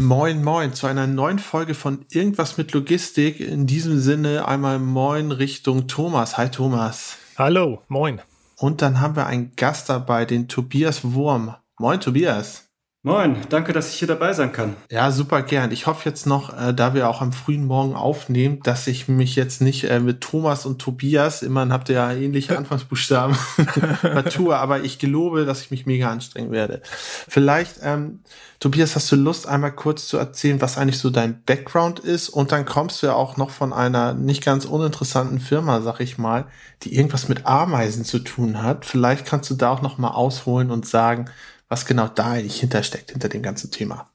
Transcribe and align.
Moin, 0.00 0.44
moin, 0.44 0.74
zu 0.74 0.86
einer 0.86 1.08
neuen 1.08 1.40
Folge 1.40 1.74
von 1.74 2.06
Irgendwas 2.12 2.56
mit 2.56 2.72
Logistik. 2.72 3.40
In 3.40 3.66
diesem 3.66 3.98
Sinne 3.98 4.46
einmal 4.46 4.78
moin 4.78 5.32
Richtung 5.32 5.88
Thomas. 5.88 6.38
Hi 6.38 6.48
Thomas. 6.48 7.16
Hallo, 7.36 7.82
moin. 7.88 8.20
Und 8.56 8.80
dann 8.80 9.00
haben 9.00 9.16
wir 9.16 9.26
einen 9.26 9.56
Gast 9.56 9.88
dabei, 9.88 10.24
den 10.24 10.46
Tobias 10.46 11.00
Wurm. 11.02 11.56
Moin 11.80 11.98
Tobias. 11.98 12.67
Moin, 13.08 13.38
danke, 13.48 13.72
dass 13.72 13.88
ich 13.88 13.94
hier 13.94 14.06
dabei 14.06 14.34
sein 14.34 14.52
kann. 14.52 14.76
Ja, 14.90 15.10
super 15.10 15.40
gern. 15.40 15.72
Ich 15.72 15.86
hoffe 15.86 16.06
jetzt 16.06 16.26
noch, 16.26 16.52
äh, 16.54 16.74
da 16.74 16.92
wir 16.92 17.08
auch 17.08 17.22
am 17.22 17.32
frühen 17.32 17.64
Morgen 17.64 17.94
aufnehmen, 17.94 18.60
dass 18.62 18.86
ich 18.86 19.08
mich 19.08 19.34
jetzt 19.34 19.62
nicht 19.62 19.84
äh, 19.84 19.98
mit 19.98 20.20
Thomas 20.20 20.66
und 20.66 20.78
Tobias, 20.78 21.42
immerhin 21.42 21.72
habt 21.72 21.88
ihr 21.88 21.94
ja 21.94 22.12
ähnliche 22.12 22.58
Anfangsbuchstaben, 22.58 23.34
vertue, 24.02 24.58
aber 24.58 24.82
ich 24.84 24.98
gelobe, 24.98 25.46
dass 25.46 25.62
ich 25.62 25.70
mich 25.70 25.86
mega 25.86 26.10
anstrengen 26.10 26.50
werde. 26.50 26.82
Vielleicht, 26.82 27.76
ähm, 27.82 28.20
Tobias, 28.60 28.94
hast 28.94 29.10
du 29.10 29.16
Lust, 29.16 29.48
einmal 29.48 29.72
kurz 29.72 30.06
zu 30.06 30.18
erzählen, 30.18 30.60
was 30.60 30.76
eigentlich 30.76 30.98
so 30.98 31.08
dein 31.08 31.42
Background 31.44 32.00
ist? 32.00 32.28
Und 32.28 32.52
dann 32.52 32.66
kommst 32.66 33.02
du 33.02 33.06
ja 33.06 33.14
auch 33.14 33.38
noch 33.38 33.48
von 33.48 33.72
einer 33.72 34.12
nicht 34.12 34.44
ganz 34.44 34.66
uninteressanten 34.66 35.40
Firma, 35.40 35.80
sag 35.80 36.00
ich 36.00 36.18
mal, 36.18 36.44
die 36.82 36.94
irgendwas 36.94 37.30
mit 37.30 37.46
Ameisen 37.46 38.04
zu 38.04 38.18
tun 38.18 38.62
hat. 38.62 38.84
Vielleicht 38.84 39.24
kannst 39.24 39.48
du 39.48 39.54
da 39.54 39.70
auch 39.70 39.80
noch 39.80 39.96
mal 39.96 40.10
ausholen 40.10 40.70
und 40.70 40.86
sagen, 40.86 41.30
was 41.68 41.86
genau 41.86 42.08
da 42.08 42.32
eigentlich 42.32 42.60
hintersteckt, 42.60 43.10
hinter 43.10 43.28
dem 43.28 43.42
ganzen 43.42 43.70
Thema. 43.70 44.10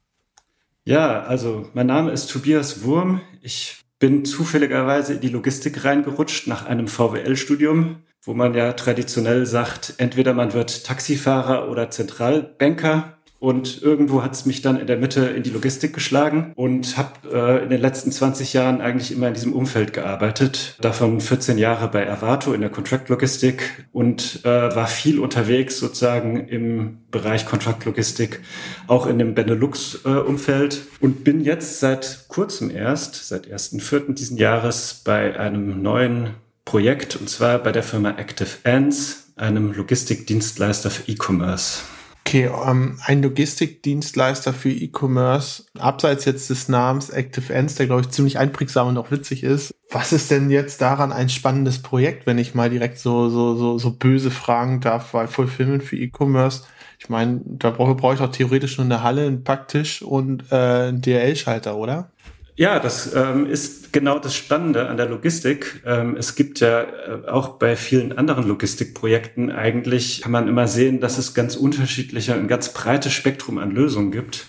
Ja, 0.86 1.24
also 1.24 1.70
mein 1.74 1.88
Name 1.88 2.12
ist 2.12 2.30
Tobias 2.30 2.84
Wurm. 2.84 3.22
Ich 3.42 3.84
bin 4.00 4.26
zufälligerweise 4.26 5.14
in 5.14 5.22
die 5.22 5.30
Logistik 5.30 5.86
reingerutscht 5.86 6.48
nach 6.48 6.66
einem 6.66 6.88
VWL-Studium, 6.88 8.04
wo 8.22 8.34
man 8.34 8.54
ja 8.54 8.74
traditionell 8.74 9.46
sagt, 9.46 9.94
entweder 9.98 10.34
man 10.34 10.54
wird 10.54 10.86
Taxifahrer 10.86 11.70
oder 11.70 11.90
Zentralbanker. 11.90 13.13
Und 13.44 13.82
irgendwo 13.82 14.24
hat 14.24 14.32
es 14.32 14.46
mich 14.46 14.62
dann 14.62 14.80
in 14.80 14.88
der 14.88 14.96
Mitte 14.96 15.26
in 15.26 15.44
die 15.44 15.50
Logistik 15.50 15.94
geschlagen 15.94 16.54
und 16.56 16.96
habe 16.96 17.12
äh, 17.30 17.62
in 17.62 17.70
den 17.70 17.82
letzten 17.82 18.10
20 18.10 18.54
Jahren 18.54 18.80
eigentlich 18.80 19.12
immer 19.12 19.28
in 19.28 19.34
diesem 19.34 19.52
Umfeld 19.52 19.92
gearbeitet. 19.92 20.78
Davon 20.80 21.20
14 21.20 21.58
Jahre 21.58 21.90
bei 21.90 22.10
Avato 22.10 22.54
in 22.54 22.62
der 22.62 22.70
Contract-Logistik 22.70 23.86
und 23.92 24.46
äh, 24.46 24.48
war 24.48 24.88
viel 24.88 25.20
unterwegs 25.20 25.78
sozusagen 25.78 26.48
im 26.48 27.00
Bereich 27.12 27.46
Contract-Logistik, 27.46 28.40
auch 28.88 29.08
in 29.08 29.20
dem 29.20 29.36
Benelux-Umfeld 29.36 30.76
äh, 30.76 31.04
und 31.04 31.26
bin 31.26 31.42
jetzt 31.42 31.82
seit 31.82 32.30
kurzem 32.30 32.72
erst, 32.72 33.28
seit 33.28 33.48
1.4. 33.48 34.14
diesen 34.14 34.38
Jahres 34.38 35.02
bei 35.04 35.38
einem 35.38 35.82
neuen 35.82 36.30
Projekt 36.64 37.18
und 37.18 37.30
zwar 37.30 37.60
bei 37.60 37.74
der 37.74 37.84
Firma 37.84 38.12
Active 38.12 38.52
Ants, 38.64 39.34
einem 39.36 39.74
Logistikdienstleister 39.74 40.90
für 40.90 41.12
E-Commerce. 41.12 41.82
Okay, 42.26 42.50
ähm, 42.66 43.00
ein 43.06 43.22
Logistikdienstleister 43.22 44.54
für 44.54 44.72
E-Commerce, 44.72 45.66
abseits 45.78 46.24
jetzt 46.24 46.50
des 46.50 46.70
Namens 46.70 47.10
Active 47.10 47.54
Ends, 47.54 47.76
der 47.76 47.86
glaube 47.86 48.02
ich 48.02 48.10
ziemlich 48.10 48.40
einprägsam 48.40 48.88
und 48.88 48.98
auch 48.98 49.12
witzig 49.12 49.44
ist. 49.44 49.76
Was 49.92 50.14
ist 50.14 50.32
denn 50.32 50.50
jetzt 50.50 50.82
daran 50.82 51.12
ein 51.12 51.28
spannendes 51.30 51.82
Projekt, 51.82 52.26
wenn 52.26 52.38
ich 52.38 52.56
mal 52.56 52.70
direkt 52.70 52.98
so 52.98 53.30
so 53.30 53.56
so 53.56 53.78
so 53.78 53.92
böse 53.92 54.32
fragen 54.32 54.80
darf, 54.80 55.14
weil 55.14 55.28
Fulfillment 55.28 55.84
für 55.84 55.98
E-Commerce, 55.98 56.64
ich 56.98 57.10
meine, 57.10 57.42
da 57.46 57.72
brauche 57.72 57.94
brauche 57.94 58.16
ich 58.16 58.22
auch 58.22 58.32
theoretisch 58.32 58.78
nur 58.78 58.86
eine 58.86 59.04
Halle, 59.04 59.28
einen 59.28 59.44
Packtisch 59.44 60.02
und 60.02 60.46
äh, 60.52 60.56
einen 60.56 61.02
DRL-Schalter, 61.02 61.76
oder? 61.76 62.10
Ja, 62.56 62.80
das 62.80 63.14
ähm, 63.16 63.48
ist 63.48 63.94
genau 63.94 64.20
das 64.20 64.36
Spannende 64.36 64.88
an 64.88 64.98
der 64.98 65.08
Logistik. 65.08 65.82
Ähm, 65.86 66.16
es 66.18 66.36
gibt 66.36 66.60
ja 66.60 66.82
äh, 66.82 67.28
auch 67.28 67.58
bei 67.58 67.76
vielen 67.76 68.16
anderen 68.18 68.48
Logistikprojekten 68.48 69.52
eigentlich, 69.52 70.22
kann 70.22 70.32
man 70.32 70.48
immer 70.48 70.68
sehen, 70.68 71.00
dass 71.00 71.18
es 71.18 71.34
ganz 71.34 71.56
unterschiedliche, 71.56 72.36
ein 72.36 72.48
ganz 72.48 72.70
breites 72.70 73.14
Spektrum 73.14 73.58
an 73.58 73.72
Lösungen 73.72 74.12
gibt. 74.12 74.46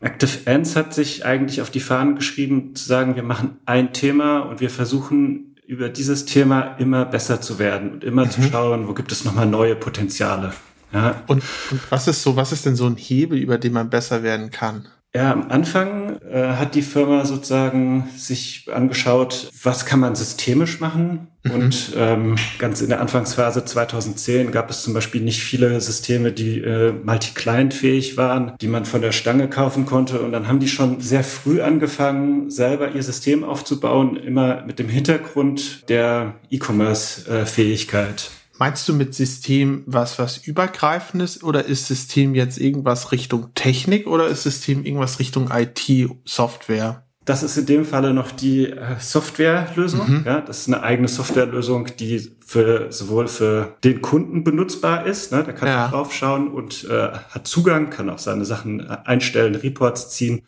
Active 0.00 0.50
Ants 0.50 0.76
hat 0.76 0.94
sich 0.94 1.24
eigentlich 1.24 1.60
auf 1.60 1.70
die 1.70 1.80
Fahnen 1.80 2.16
geschrieben, 2.16 2.74
zu 2.74 2.84
sagen, 2.84 3.16
wir 3.16 3.22
machen 3.22 3.58
ein 3.66 3.92
Thema 3.92 4.40
und 4.40 4.60
wir 4.60 4.70
versuchen 4.70 5.56
über 5.66 5.88
dieses 5.88 6.24
Thema 6.24 6.76
immer 6.78 7.04
besser 7.04 7.40
zu 7.40 7.60
werden 7.60 7.92
und 7.92 8.02
immer 8.02 8.24
mhm. 8.24 8.30
zu 8.30 8.42
schauen, 8.42 8.88
wo 8.88 8.94
gibt 8.94 9.12
es 9.12 9.24
nochmal 9.24 9.46
neue 9.46 9.76
Potenziale. 9.76 10.52
Ja. 10.92 11.22
Und, 11.28 11.44
und 11.70 11.80
was 11.90 12.08
ist 12.08 12.22
so, 12.22 12.34
was 12.34 12.50
ist 12.50 12.66
denn 12.66 12.74
so 12.74 12.86
ein 12.86 12.96
Hebel, 12.96 13.38
über 13.38 13.58
den 13.58 13.72
man 13.72 13.88
besser 13.88 14.24
werden 14.24 14.50
kann? 14.50 14.88
Ja, 15.12 15.32
am 15.32 15.50
Anfang 15.50 16.20
äh, 16.22 16.54
hat 16.54 16.76
die 16.76 16.82
Firma 16.82 17.24
sozusagen 17.24 18.08
sich 18.16 18.68
angeschaut, 18.72 19.50
was 19.60 19.84
kann 19.84 19.98
man 19.98 20.14
systemisch 20.14 20.78
machen. 20.78 21.26
Mhm. 21.42 21.50
Und 21.50 21.92
ähm, 21.96 22.36
ganz 22.60 22.80
in 22.80 22.90
der 22.90 23.00
Anfangsphase 23.00 23.64
2010 23.64 24.52
gab 24.52 24.70
es 24.70 24.82
zum 24.82 24.94
Beispiel 24.94 25.20
nicht 25.20 25.42
viele 25.42 25.80
Systeme, 25.80 26.30
die 26.30 26.60
äh, 26.60 26.92
multi-client-fähig 26.92 28.16
waren, 28.18 28.52
die 28.60 28.68
man 28.68 28.84
von 28.84 29.02
der 29.02 29.10
Stange 29.10 29.48
kaufen 29.48 29.84
konnte. 29.84 30.20
Und 30.20 30.30
dann 30.30 30.46
haben 30.46 30.60
die 30.60 30.68
schon 30.68 31.00
sehr 31.00 31.24
früh 31.24 31.60
angefangen, 31.60 32.48
selber 32.48 32.92
ihr 32.92 33.02
System 33.02 33.42
aufzubauen, 33.42 34.14
immer 34.14 34.62
mit 34.64 34.78
dem 34.78 34.88
Hintergrund 34.88 35.88
der 35.88 36.34
E-Commerce-Fähigkeit. 36.50 38.30
Meinst 38.60 38.86
du 38.90 38.92
mit 38.92 39.14
System 39.14 39.84
was, 39.86 40.18
was 40.18 40.36
übergreifendes 40.36 41.42
oder 41.42 41.64
ist 41.64 41.86
System 41.86 42.34
jetzt 42.34 42.58
irgendwas 42.58 43.10
Richtung 43.10 43.54
Technik 43.54 44.06
oder 44.06 44.26
ist 44.28 44.42
System 44.42 44.84
irgendwas 44.84 45.18
Richtung 45.18 45.50
IT-Software? 45.50 47.02
Das 47.24 47.42
ist 47.42 47.56
in 47.56 47.64
dem 47.64 47.86
Falle 47.86 48.12
noch 48.12 48.30
die 48.30 48.66
äh, 48.66 48.98
Softwarelösung. 48.98 50.10
Mhm. 50.10 50.22
Ja, 50.26 50.42
das 50.42 50.58
ist 50.58 50.68
eine 50.68 50.82
eigene 50.82 51.08
Softwarelösung, 51.08 51.86
die 51.98 52.30
für 52.44 52.92
sowohl 52.92 53.28
für 53.28 53.76
den 53.82 54.02
Kunden 54.02 54.44
benutzbar 54.44 55.06
ist. 55.06 55.32
Ne, 55.32 55.42
der 55.42 55.54
kann 55.54 55.68
ja. 55.68 55.88
draufschauen 55.88 56.48
und 56.48 56.84
äh, 56.84 57.12
hat 57.30 57.46
Zugang, 57.46 57.88
kann 57.88 58.10
auch 58.10 58.18
seine 58.18 58.44
Sachen 58.44 58.80
äh, 58.80 58.98
einstellen, 59.06 59.54
Reports 59.54 60.10
ziehen 60.10 60.42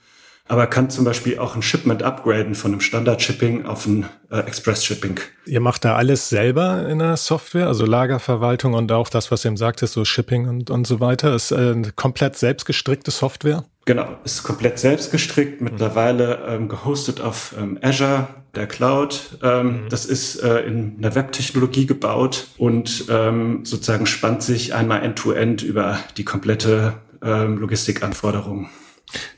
aber 0.52 0.66
kann 0.66 0.90
zum 0.90 1.06
Beispiel 1.06 1.38
auch 1.38 1.56
ein 1.56 1.62
Shipment 1.62 2.02
upgraden 2.02 2.54
von 2.54 2.72
einem 2.72 2.82
Standard-Shipping 2.82 3.64
auf 3.64 3.86
ein 3.86 4.04
äh, 4.30 4.40
Express-Shipping. 4.40 5.18
Ihr 5.46 5.60
macht 5.60 5.82
da 5.82 5.96
alles 5.96 6.28
selber 6.28 6.86
in 6.90 6.98
der 6.98 7.16
Software, 7.16 7.68
also 7.68 7.86
Lagerverwaltung 7.86 8.74
und 8.74 8.92
auch 8.92 9.08
das, 9.08 9.30
was 9.30 9.46
ihr 9.46 9.48
eben 9.48 9.56
sagtest, 9.56 9.94
so 9.94 10.04
Shipping 10.04 10.46
und, 10.46 10.68
und 10.68 10.86
so 10.86 11.00
weiter, 11.00 11.34
ist 11.34 11.52
äh, 11.52 11.54
eine 11.54 11.92
komplett 11.92 12.36
selbstgestrickte 12.36 13.10
Software? 13.10 13.64
Genau, 13.86 14.06
ist 14.24 14.42
komplett 14.42 14.78
selbstgestrickt, 14.78 15.62
mittlerweile 15.62 16.44
ähm, 16.46 16.69
gehostet 16.69 17.22
auf 17.22 17.54
ähm, 17.58 17.78
Azure, 17.80 18.28
der 18.54 18.66
Cloud. 18.66 19.38
Ähm, 19.42 19.84
mhm. 19.84 19.88
Das 19.88 20.04
ist 20.04 20.36
äh, 20.42 20.58
in 20.66 20.96
einer 20.98 21.14
Webtechnologie 21.14 21.86
gebaut 21.86 22.48
und 22.58 23.06
ähm, 23.08 23.64
sozusagen 23.64 24.04
spannt 24.04 24.42
sich 24.42 24.74
einmal 24.74 25.02
end-to-end 25.02 25.62
-end 25.62 25.66
über 25.66 25.98
die 26.19 26.24
komplette 26.24 26.92
ähm, 27.22 27.56
Logistikanforderung. 27.56 28.69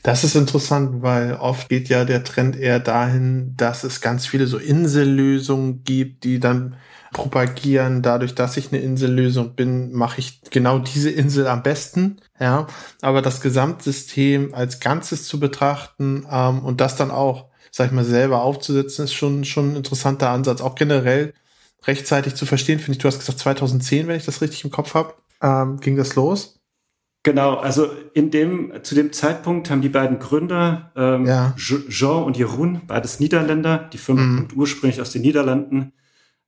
Das 0.03 0.23
ist 0.23 0.35
interessant, 0.35 1.01
weil 1.01 1.33
oft 1.33 1.69
geht 1.69 1.89
ja 1.89 2.05
der 2.05 2.23
Trend 2.23 2.55
eher 2.55 2.79
dahin, 2.79 3.53
dass 3.57 3.83
es 3.83 4.01
ganz 4.01 4.25
viele 4.25 4.47
so 4.47 4.57
Insellösungen 4.57 5.83
gibt, 5.83 6.23
die 6.23 6.39
dann 6.39 6.75
propagieren, 7.15 8.01
dadurch, 8.01 8.35
dass 8.35 8.57
ich 8.57 8.71
eine 8.71 8.81
Insellösung 8.81 9.55
bin, 9.55 9.93
mache 9.93 10.19
ich 10.19 10.41
genau 10.51 10.79
diese 10.79 11.09
Insel 11.09 11.47
am 11.47 11.63
besten. 11.63 12.17
Ja, 12.39 12.67
aber 13.01 13.21
das 13.21 13.39
Gesamtsystem 13.39 14.53
als 14.53 14.81
Ganzes 14.81 15.25
zu 15.25 15.39
betrachten 15.39 16.27
ähm, 16.29 16.59
und 16.59 16.81
das 16.81 16.97
dann 16.97 17.11
auch, 17.11 17.45
sag 17.71 17.87
ich 17.87 17.91
mal, 17.93 18.03
selber 18.03 18.41
aufzusetzen, 18.41 19.05
ist 19.05 19.13
schon 19.13 19.45
schon 19.45 19.71
ein 19.71 19.75
interessanter 19.77 20.29
Ansatz. 20.29 20.59
Auch 20.59 20.75
generell 20.75 21.33
rechtzeitig 21.85 22.35
zu 22.35 22.45
verstehen, 22.45 22.79
finde 22.79 22.93
ich. 22.93 22.97
Du 22.97 23.07
hast 23.07 23.19
gesagt 23.19 23.39
2010, 23.39 24.07
wenn 24.07 24.17
ich 24.17 24.25
das 24.25 24.41
richtig 24.41 24.65
im 24.65 24.71
Kopf 24.71 24.93
habe, 24.93 25.13
ähm, 25.41 25.79
ging 25.79 25.95
das 25.95 26.15
los. 26.15 26.54
Genau, 27.25 27.55
also 27.55 27.89
in 28.13 28.29
dem, 28.29 28.71
zu 28.83 28.93
dem 28.93 29.11
Zeitpunkt 29.11 29.71
haben 29.71 29.81
die 29.81 29.89
beiden 29.89 30.19
Gründer, 30.19 30.91
ähm, 30.95 31.25
ja. 31.25 31.55
Jean 31.57 32.23
und 32.23 32.37
Jeroen, 32.37 32.81
beides 32.85 33.19
Niederländer, 33.19 33.89
die 33.91 33.97
Firma 33.97 34.21
mhm. 34.21 34.37
kommt 34.37 34.55
ursprünglich 34.55 35.01
aus 35.01 35.09
den 35.09 35.23
Niederlanden, 35.23 35.91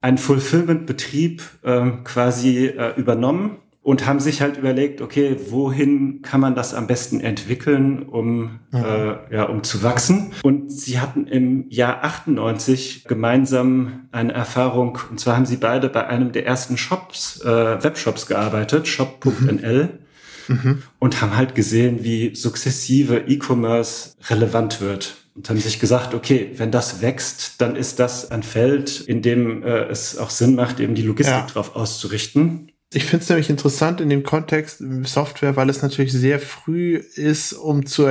einen 0.02 0.20
Fulfillment-Betrieb 0.20 1.42
ähm, 1.64 2.04
quasi 2.04 2.68
äh, 2.68 2.94
übernommen 2.96 3.58
und 3.82 4.06
haben 4.06 4.20
sich 4.20 4.44
halt 4.44 4.58
überlegt, 4.58 5.02
okay, 5.02 5.38
wohin 5.50 6.22
kann 6.22 6.42
man 6.42 6.54
das 6.54 6.76
am 6.76 6.86
besten 6.86 7.22
entwickeln, 7.22 8.04
um, 8.04 8.60
mhm. 8.70 8.84
äh, 8.84 9.36
ja, 9.36 9.46
um 9.46 9.64
zu 9.64 9.82
wachsen. 9.82 10.32
Und 10.44 10.72
sie 10.72 11.00
hatten 11.00 11.26
im 11.26 11.66
Jahr 11.72 12.04
98 12.04 13.06
gemeinsam 13.06 14.10
eine 14.12 14.32
Erfahrung, 14.32 15.00
und 15.10 15.20
zwar 15.20 15.38
haben 15.38 15.48
sie 15.48 15.58
beide 15.58 15.90
bei 15.90 16.06
einem 16.06 16.34
der 16.34 16.46
ersten 16.46 16.78
Shops, 16.78 17.42
äh, 17.42 17.84
Webshops 17.84 18.28
gearbeitet, 18.28 18.88
shop.nl. 18.88 19.84
Mhm 19.86 20.07
mhm. 20.48 20.84
und 21.00 21.22
haben 21.22 21.36
halt 21.36 21.56
gesehen, 21.56 22.04
wie 22.04 22.36
sukzessive 22.36 23.26
E-Commerce 23.28 24.16
relevant 24.30 24.82
wird 24.82 25.16
und 25.36 25.50
haben 25.50 25.60
sich 25.60 25.80
gesagt, 25.80 26.14
okay, 26.14 26.52
wenn 26.56 26.72
das 26.72 27.02
wächst, 27.02 27.62
dann 27.62 27.76
ist 27.76 28.00
das 28.00 28.32
ein 28.32 28.44
Feld, 28.44 29.02
in 29.02 29.22
dem 29.22 29.64
äh, 29.64 29.86
es 29.86 30.18
auch 30.18 30.32
Sinn 30.32 30.56
macht, 30.56 30.80
eben 30.80 30.96
die 30.96 31.04
Logistik 31.04 31.36
ja. 31.36 31.46
drauf 31.46 31.76
auszurichten. 31.76 32.72
Ich 32.94 33.04
finde 33.04 33.24
es 33.24 33.30
nämlich 33.30 33.50
interessant 33.50 34.00
in 34.00 34.10
dem 34.10 34.24
Kontext 34.24 34.82
Software, 35.04 35.58
weil 35.58 35.70
es 35.70 35.82
natürlich 35.82 36.14
sehr 36.14 36.40
früh 36.40 36.96
ist, 36.96 37.52
um 37.52 37.86
zu, 37.86 38.08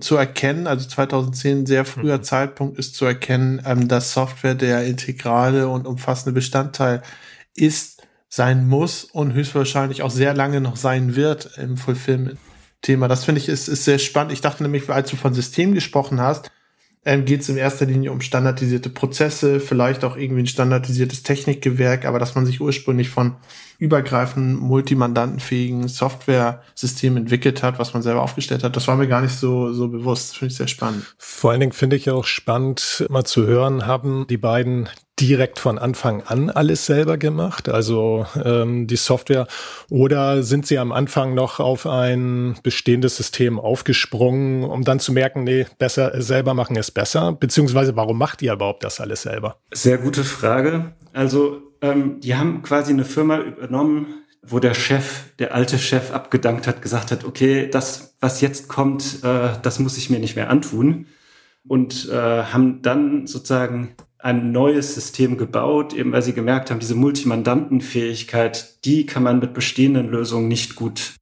zu 0.00 0.16
erkennen, 0.16 0.66
also 0.66 0.86
2010 0.86 1.64
sehr 1.64 1.86
früher 1.86 2.18
mhm. 2.18 2.22
Zeitpunkt 2.22 2.78
ist 2.78 2.94
zu 2.94 3.06
erkennen, 3.06 3.62
ähm, 3.64 3.88
dass 3.88 4.12
Software 4.12 4.54
der 4.54 4.84
integrale 4.84 5.68
und 5.68 5.86
umfassende 5.86 6.32
Bestandteil 6.32 7.02
ist, 7.56 7.99
sein 8.30 8.66
muss 8.66 9.04
und 9.04 9.34
höchstwahrscheinlich 9.34 10.02
auch 10.02 10.10
sehr 10.10 10.32
lange 10.32 10.60
noch 10.60 10.76
sein 10.76 11.16
wird 11.16 11.58
im 11.58 11.76
Fulfillment-Thema. 11.76 13.08
Das 13.08 13.24
finde 13.24 13.40
ich 13.40 13.48
ist, 13.48 13.68
ist 13.68 13.84
sehr 13.84 13.98
spannend. 13.98 14.32
Ich 14.32 14.40
dachte 14.40 14.62
nämlich, 14.62 14.88
als 14.88 15.10
du 15.10 15.16
von 15.16 15.34
System 15.34 15.74
gesprochen 15.74 16.20
hast, 16.20 16.50
ähm, 17.04 17.24
geht 17.24 17.40
es 17.40 17.48
in 17.48 17.56
erster 17.56 17.86
Linie 17.86 18.12
um 18.12 18.20
standardisierte 18.20 18.90
Prozesse, 18.90 19.58
vielleicht 19.58 20.04
auch 20.04 20.16
irgendwie 20.16 20.42
ein 20.42 20.46
standardisiertes 20.46 21.22
Technikgewerk, 21.22 22.04
aber 22.04 22.18
dass 22.18 22.34
man 22.34 22.44
sich 22.44 22.60
ursprünglich 22.60 23.08
von 23.08 23.36
übergreifenden, 23.78 24.56
multimandantenfähigen 24.56 25.88
Software-System 25.88 27.16
entwickelt 27.16 27.62
hat, 27.62 27.78
was 27.78 27.94
man 27.94 28.02
selber 28.02 28.22
aufgestellt 28.22 28.62
hat, 28.62 28.76
das 28.76 28.86
war 28.86 28.96
mir 28.96 29.08
gar 29.08 29.22
nicht 29.22 29.34
so, 29.34 29.72
so 29.72 29.88
bewusst. 29.88 30.36
Finde 30.36 30.52
ich 30.52 30.58
sehr 30.58 30.68
spannend. 30.68 31.14
Vor 31.16 31.50
allen 31.50 31.60
Dingen 31.60 31.72
finde 31.72 31.96
ich 31.96 32.10
auch 32.10 32.24
spannend, 32.24 33.06
mal 33.08 33.24
zu 33.24 33.46
hören, 33.46 33.86
haben 33.86 34.26
die 34.28 34.36
beiden 34.36 34.88
direkt 35.20 35.58
von 35.58 35.78
Anfang 35.78 36.22
an 36.22 36.50
alles 36.50 36.86
selber 36.86 37.18
gemacht, 37.18 37.68
also 37.68 38.26
ähm, 38.42 38.86
die 38.86 38.96
Software, 38.96 39.46
oder 39.90 40.42
sind 40.42 40.66
sie 40.66 40.78
am 40.78 40.92
Anfang 40.92 41.34
noch 41.34 41.60
auf 41.60 41.86
ein 41.86 42.56
bestehendes 42.62 43.16
System 43.16 43.60
aufgesprungen, 43.60 44.64
um 44.64 44.82
dann 44.84 45.00
zu 45.00 45.12
merken, 45.12 45.44
nee, 45.44 45.66
besser 45.78 46.20
selber 46.22 46.54
machen 46.54 46.76
ist 46.76 46.92
besser, 46.92 47.32
beziehungsweise 47.32 47.96
warum 47.96 48.18
macht 48.18 48.42
ihr 48.42 48.52
überhaupt 48.52 48.82
das 48.84 49.00
alles 49.00 49.22
selber? 49.22 49.60
Sehr 49.72 49.98
gute 49.98 50.24
Frage. 50.24 50.92
Also 51.12 51.62
ähm, 51.82 52.20
die 52.20 52.34
haben 52.34 52.62
quasi 52.62 52.92
eine 52.92 53.04
Firma 53.04 53.38
übernommen, 53.38 54.06
wo 54.42 54.58
der 54.58 54.74
Chef, 54.74 55.24
der 55.38 55.54
alte 55.54 55.78
Chef 55.78 56.12
abgedankt 56.12 56.66
hat, 56.66 56.82
gesagt 56.82 57.10
hat, 57.10 57.24
okay, 57.24 57.68
das, 57.70 58.16
was 58.20 58.40
jetzt 58.40 58.68
kommt, 58.68 59.22
äh, 59.22 59.50
das 59.62 59.78
muss 59.78 59.98
ich 59.98 60.08
mir 60.10 60.18
nicht 60.18 60.36
mehr 60.36 60.50
antun. 60.50 61.06
Und 61.68 62.08
äh, 62.10 62.14
haben 62.14 62.80
dann 62.80 63.26
sozusagen 63.26 63.94
ein 64.22 64.52
neues 64.52 64.94
System 64.94 65.36
gebaut, 65.36 65.94
eben 65.94 66.12
weil 66.12 66.22
sie 66.22 66.32
gemerkt 66.32 66.70
haben, 66.70 66.80
diese 66.80 66.94
Multimandantenfähigkeit, 66.94 68.84
die 68.84 69.06
kann 69.06 69.22
man 69.22 69.38
mit 69.38 69.54
bestehenden 69.54 70.08
Lösungen 70.08 70.48
nicht 70.48 70.76
gut. 70.76 71.14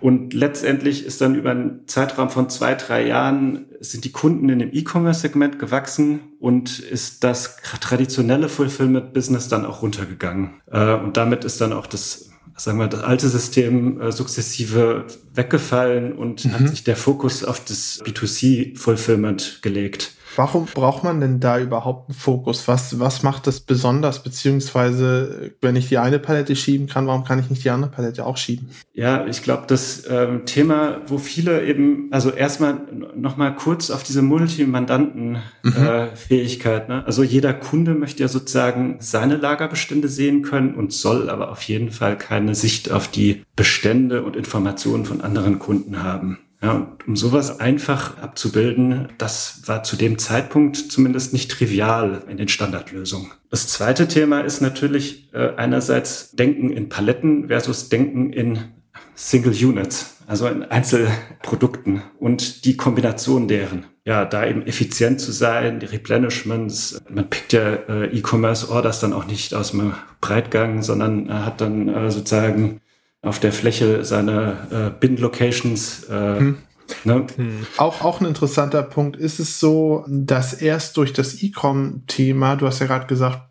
Und 0.00 0.34
letztendlich 0.34 1.06
ist 1.06 1.20
dann 1.20 1.34
über 1.34 1.52
einen 1.52 1.86
Zeitraum 1.86 2.28
von 2.28 2.50
zwei, 2.50 2.74
drei 2.74 3.06
Jahren 3.06 3.66
sind 3.80 4.04
die 4.04 4.12
Kunden 4.12 4.48
in 4.48 4.58
dem 4.58 4.70
E-Commerce-Segment 4.72 5.58
gewachsen 5.58 6.20
und 6.40 6.78
ist 6.78 7.24
das 7.24 7.56
traditionelle 7.80 8.48
Fulfillment-Business 8.48 9.48
dann 9.48 9.64
auch 9.64 9.82
runtergegangen. 9.82 10.60
Äh, 10.70 10.94
und 10.94 11.16
damit 11.16 11.44
ist 11.44 11.60
dann 11.60 11.72
auch 11.72 11.86
das 11.86 12.30
sagen 12.56 12.78
wir, 12.78 12.86
das 12.86 13.02
alte 13.02 13.28
System 13.28 14.00
äh, 14.00 14.12
sukzessive 14.12 15.06
weggefallen 15.32 16.12
und 16.12 16.44
mhm. 16.44 16.52
hat 16.52 16.68
sich 16.68 16.84
der 16.84 16.96
Fokus 16.96 17.44
auf 17.44 17.64
das 17.64 18.02
B2C-Fulfillment 18.04 19.60
gelegt. 19.62 20.12
Warum 20.36 20.66
braucht 20.66 21.02
man 21.04 21.20
denn 21.20 21.38
da 21.40 21.58
überhaupt 21.58 22.08
einen 22.08 22.18
Fokus? 22.18 22.66
Was, 22.68 22.98
was 22.98 23.22
macht 23.22 23.46
das 23.46 23.60
besonders? 23.60 24.22
Beziehungsweise, 24.22 25.52
wenn 25.60 25.76
ich 25.76 25.88
die 25.88 25.98
eine 25.98 26.18
Palette 26.18 26.56
schieben 26.56 26.86
kann, 26.86 27.06
warum 27.06 27.24
kann 27.24 27.38
ich 27.38 27.50
nicht 27.50 27.64
die 27.64 27.70
andere 27.70 27.90
Palette 27.90 28.26
auch 28.26 28.36
schieben? 28.36 28.68
Ja, 28.92 29.24
ich 29.26 29.42
glaube, 29.42 29.64
das 29.66 30.04
ähm, 30.08 30.44
Thema, 30.46 31.00
wo 31.06 31.18
viele 31.18 31.64
eben, 31.64 32.08
also 32.10 32.30
erstmal 32.30 32.80
nochmal 33.14 33.54
kurz 33.54 33.90
auf 33.90 34.02
diese 34.02 34.22
Multimandanten-Fähigkeit. 34.22 36.88
Mhm. 36.88 36.94
Äh, 36.94 36.98
ne? 36.98 37.06
Also 37.06 37.22
jeder 37.22 37.52
Kunde 37.54 37.94
möchte 37.94 38.22
ja 38.22 38.28
sozusagen 38.28 38.96
seine 39.00 39.36
Lagerbestände 39.36 40.08
sehen 40.08 40.42
können 40.42 40.74
und 40.74 40.92
soll 40.92 41.30
aber 41.30 41.50
auf 41.50 41.62
jeden 41.62 41.90
Fall 41.90 42.18
keine 42.18 42.54
Sicht 42.54 42.90
auf 42.90 43.08
die 43.08 43.42
Bestände 43.56 44.22
und 44.22 44.36
Informationen 44.36 45.04
von 45.04 45.20
anderen 45.20 45.58
Kunden 45.58 46.02
haben. 46.02 46.38
Ja, 46.64 46.96
um 47.06 47.14
sowas 47.14 47.60
einfach 47.60 48.16
abzubilden, 48.16 49.08
das 49.18 49.60
war 49.66 49.82
zu 49.82 49.96
dem 49.96 50.16
Zeitpunkt 50.16 50.76
zumindest 50.76 51.34
nicht 51.34 51.50
trivial 51.50 52.22
in 52.26 52.38
den 52.38 52.48
Standardlösungen. 52.48 53.32
Das 53.50 53.68
zweite 53.68 54.08
Thema 54.08 54.40
ist 54.40 54.62
natürlich 54.62 55.28
äh, 55.34 55.50
einerseits 55.56 56.30
Denken 56.30 56.70
in 56.70 56.88
Paletten 56.88 57.48
versus 57.48 57.90
Denken 57.90 58.32
in 58.32 58.60
Single 59.14 59.52
Units, 59.52 60.16
also 60.26 60.46
in 60.46 60.62
Einzelprodukten 60.62 62.00
und 62.18 62.64
die 62.64 62.78
Kombination 62.78 63.46
deren. 63.46 63.84
Ja, 64.06 64.24
da 64.24 64.46
eben 64.46 64.66
effizient 64.66 65.20
zu 65.20 65.32
sein, 65.32 65.80
die 65.80 65.86
Replenishments. 65.86 66.98
Man 67.10 67.28
pickt 67.28 67.52
ja 67.52 67.74
äh, 67.74 68.06
E-Commerce-Orders 68.06 69.00
dann 69.00 69.12
auch 69.12 69.26
nicht 69.26 69.52
aus 69.52 69.72
dem 69.72 69.92
Breitgang, 70.22 70.82
sondern 70.82 71.28
äh, 71.28 71.32
hat 71.32 71.60
dann 71.60 71.88
äh, 71.88 72.10
sozusagen 72.10 72.80
auf 73.24 73.38
der 73.38 73.52
Fläche 73.52 74.04
seine 74.04 74.56
äh, 74.70 75.00
Bin-Locations. 75.00 76.04
Äh, 76.04 76.38
hm. 76.38 76.58
Ne? 77.04 77.26
Hm. 77.36 77.66
Auch, 77.76 78.02
auch 78.02 78.20
ein 78.20 78.26
interessanter 78.26 78.82
Punkt. 78.82 79.16
Ist 79.16 79.40
es 79.40 79.58
so, 79.58 80.04
dass 80.08 80.52
erst 80.52 80.96
durch 80.96 81.12
das 81.12 81.42
E-Com-Thema, 81.42 82.56
du 82.56 82.66
hast 82.66 82.80
ja 82.80 82.86
gerade 82.86 83.06
gesagt, 83.06 83.48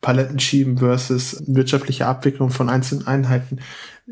Paletten 0.00 0.38
schieben 0.38 0.78
versus 0.78 1.42
wirtschaftliche 1.46 2.06
Abwicklung 2.06 2.50
von 2.50 2.68
einzelnen 2.68 3.06
Einheiten, 3.06 3.58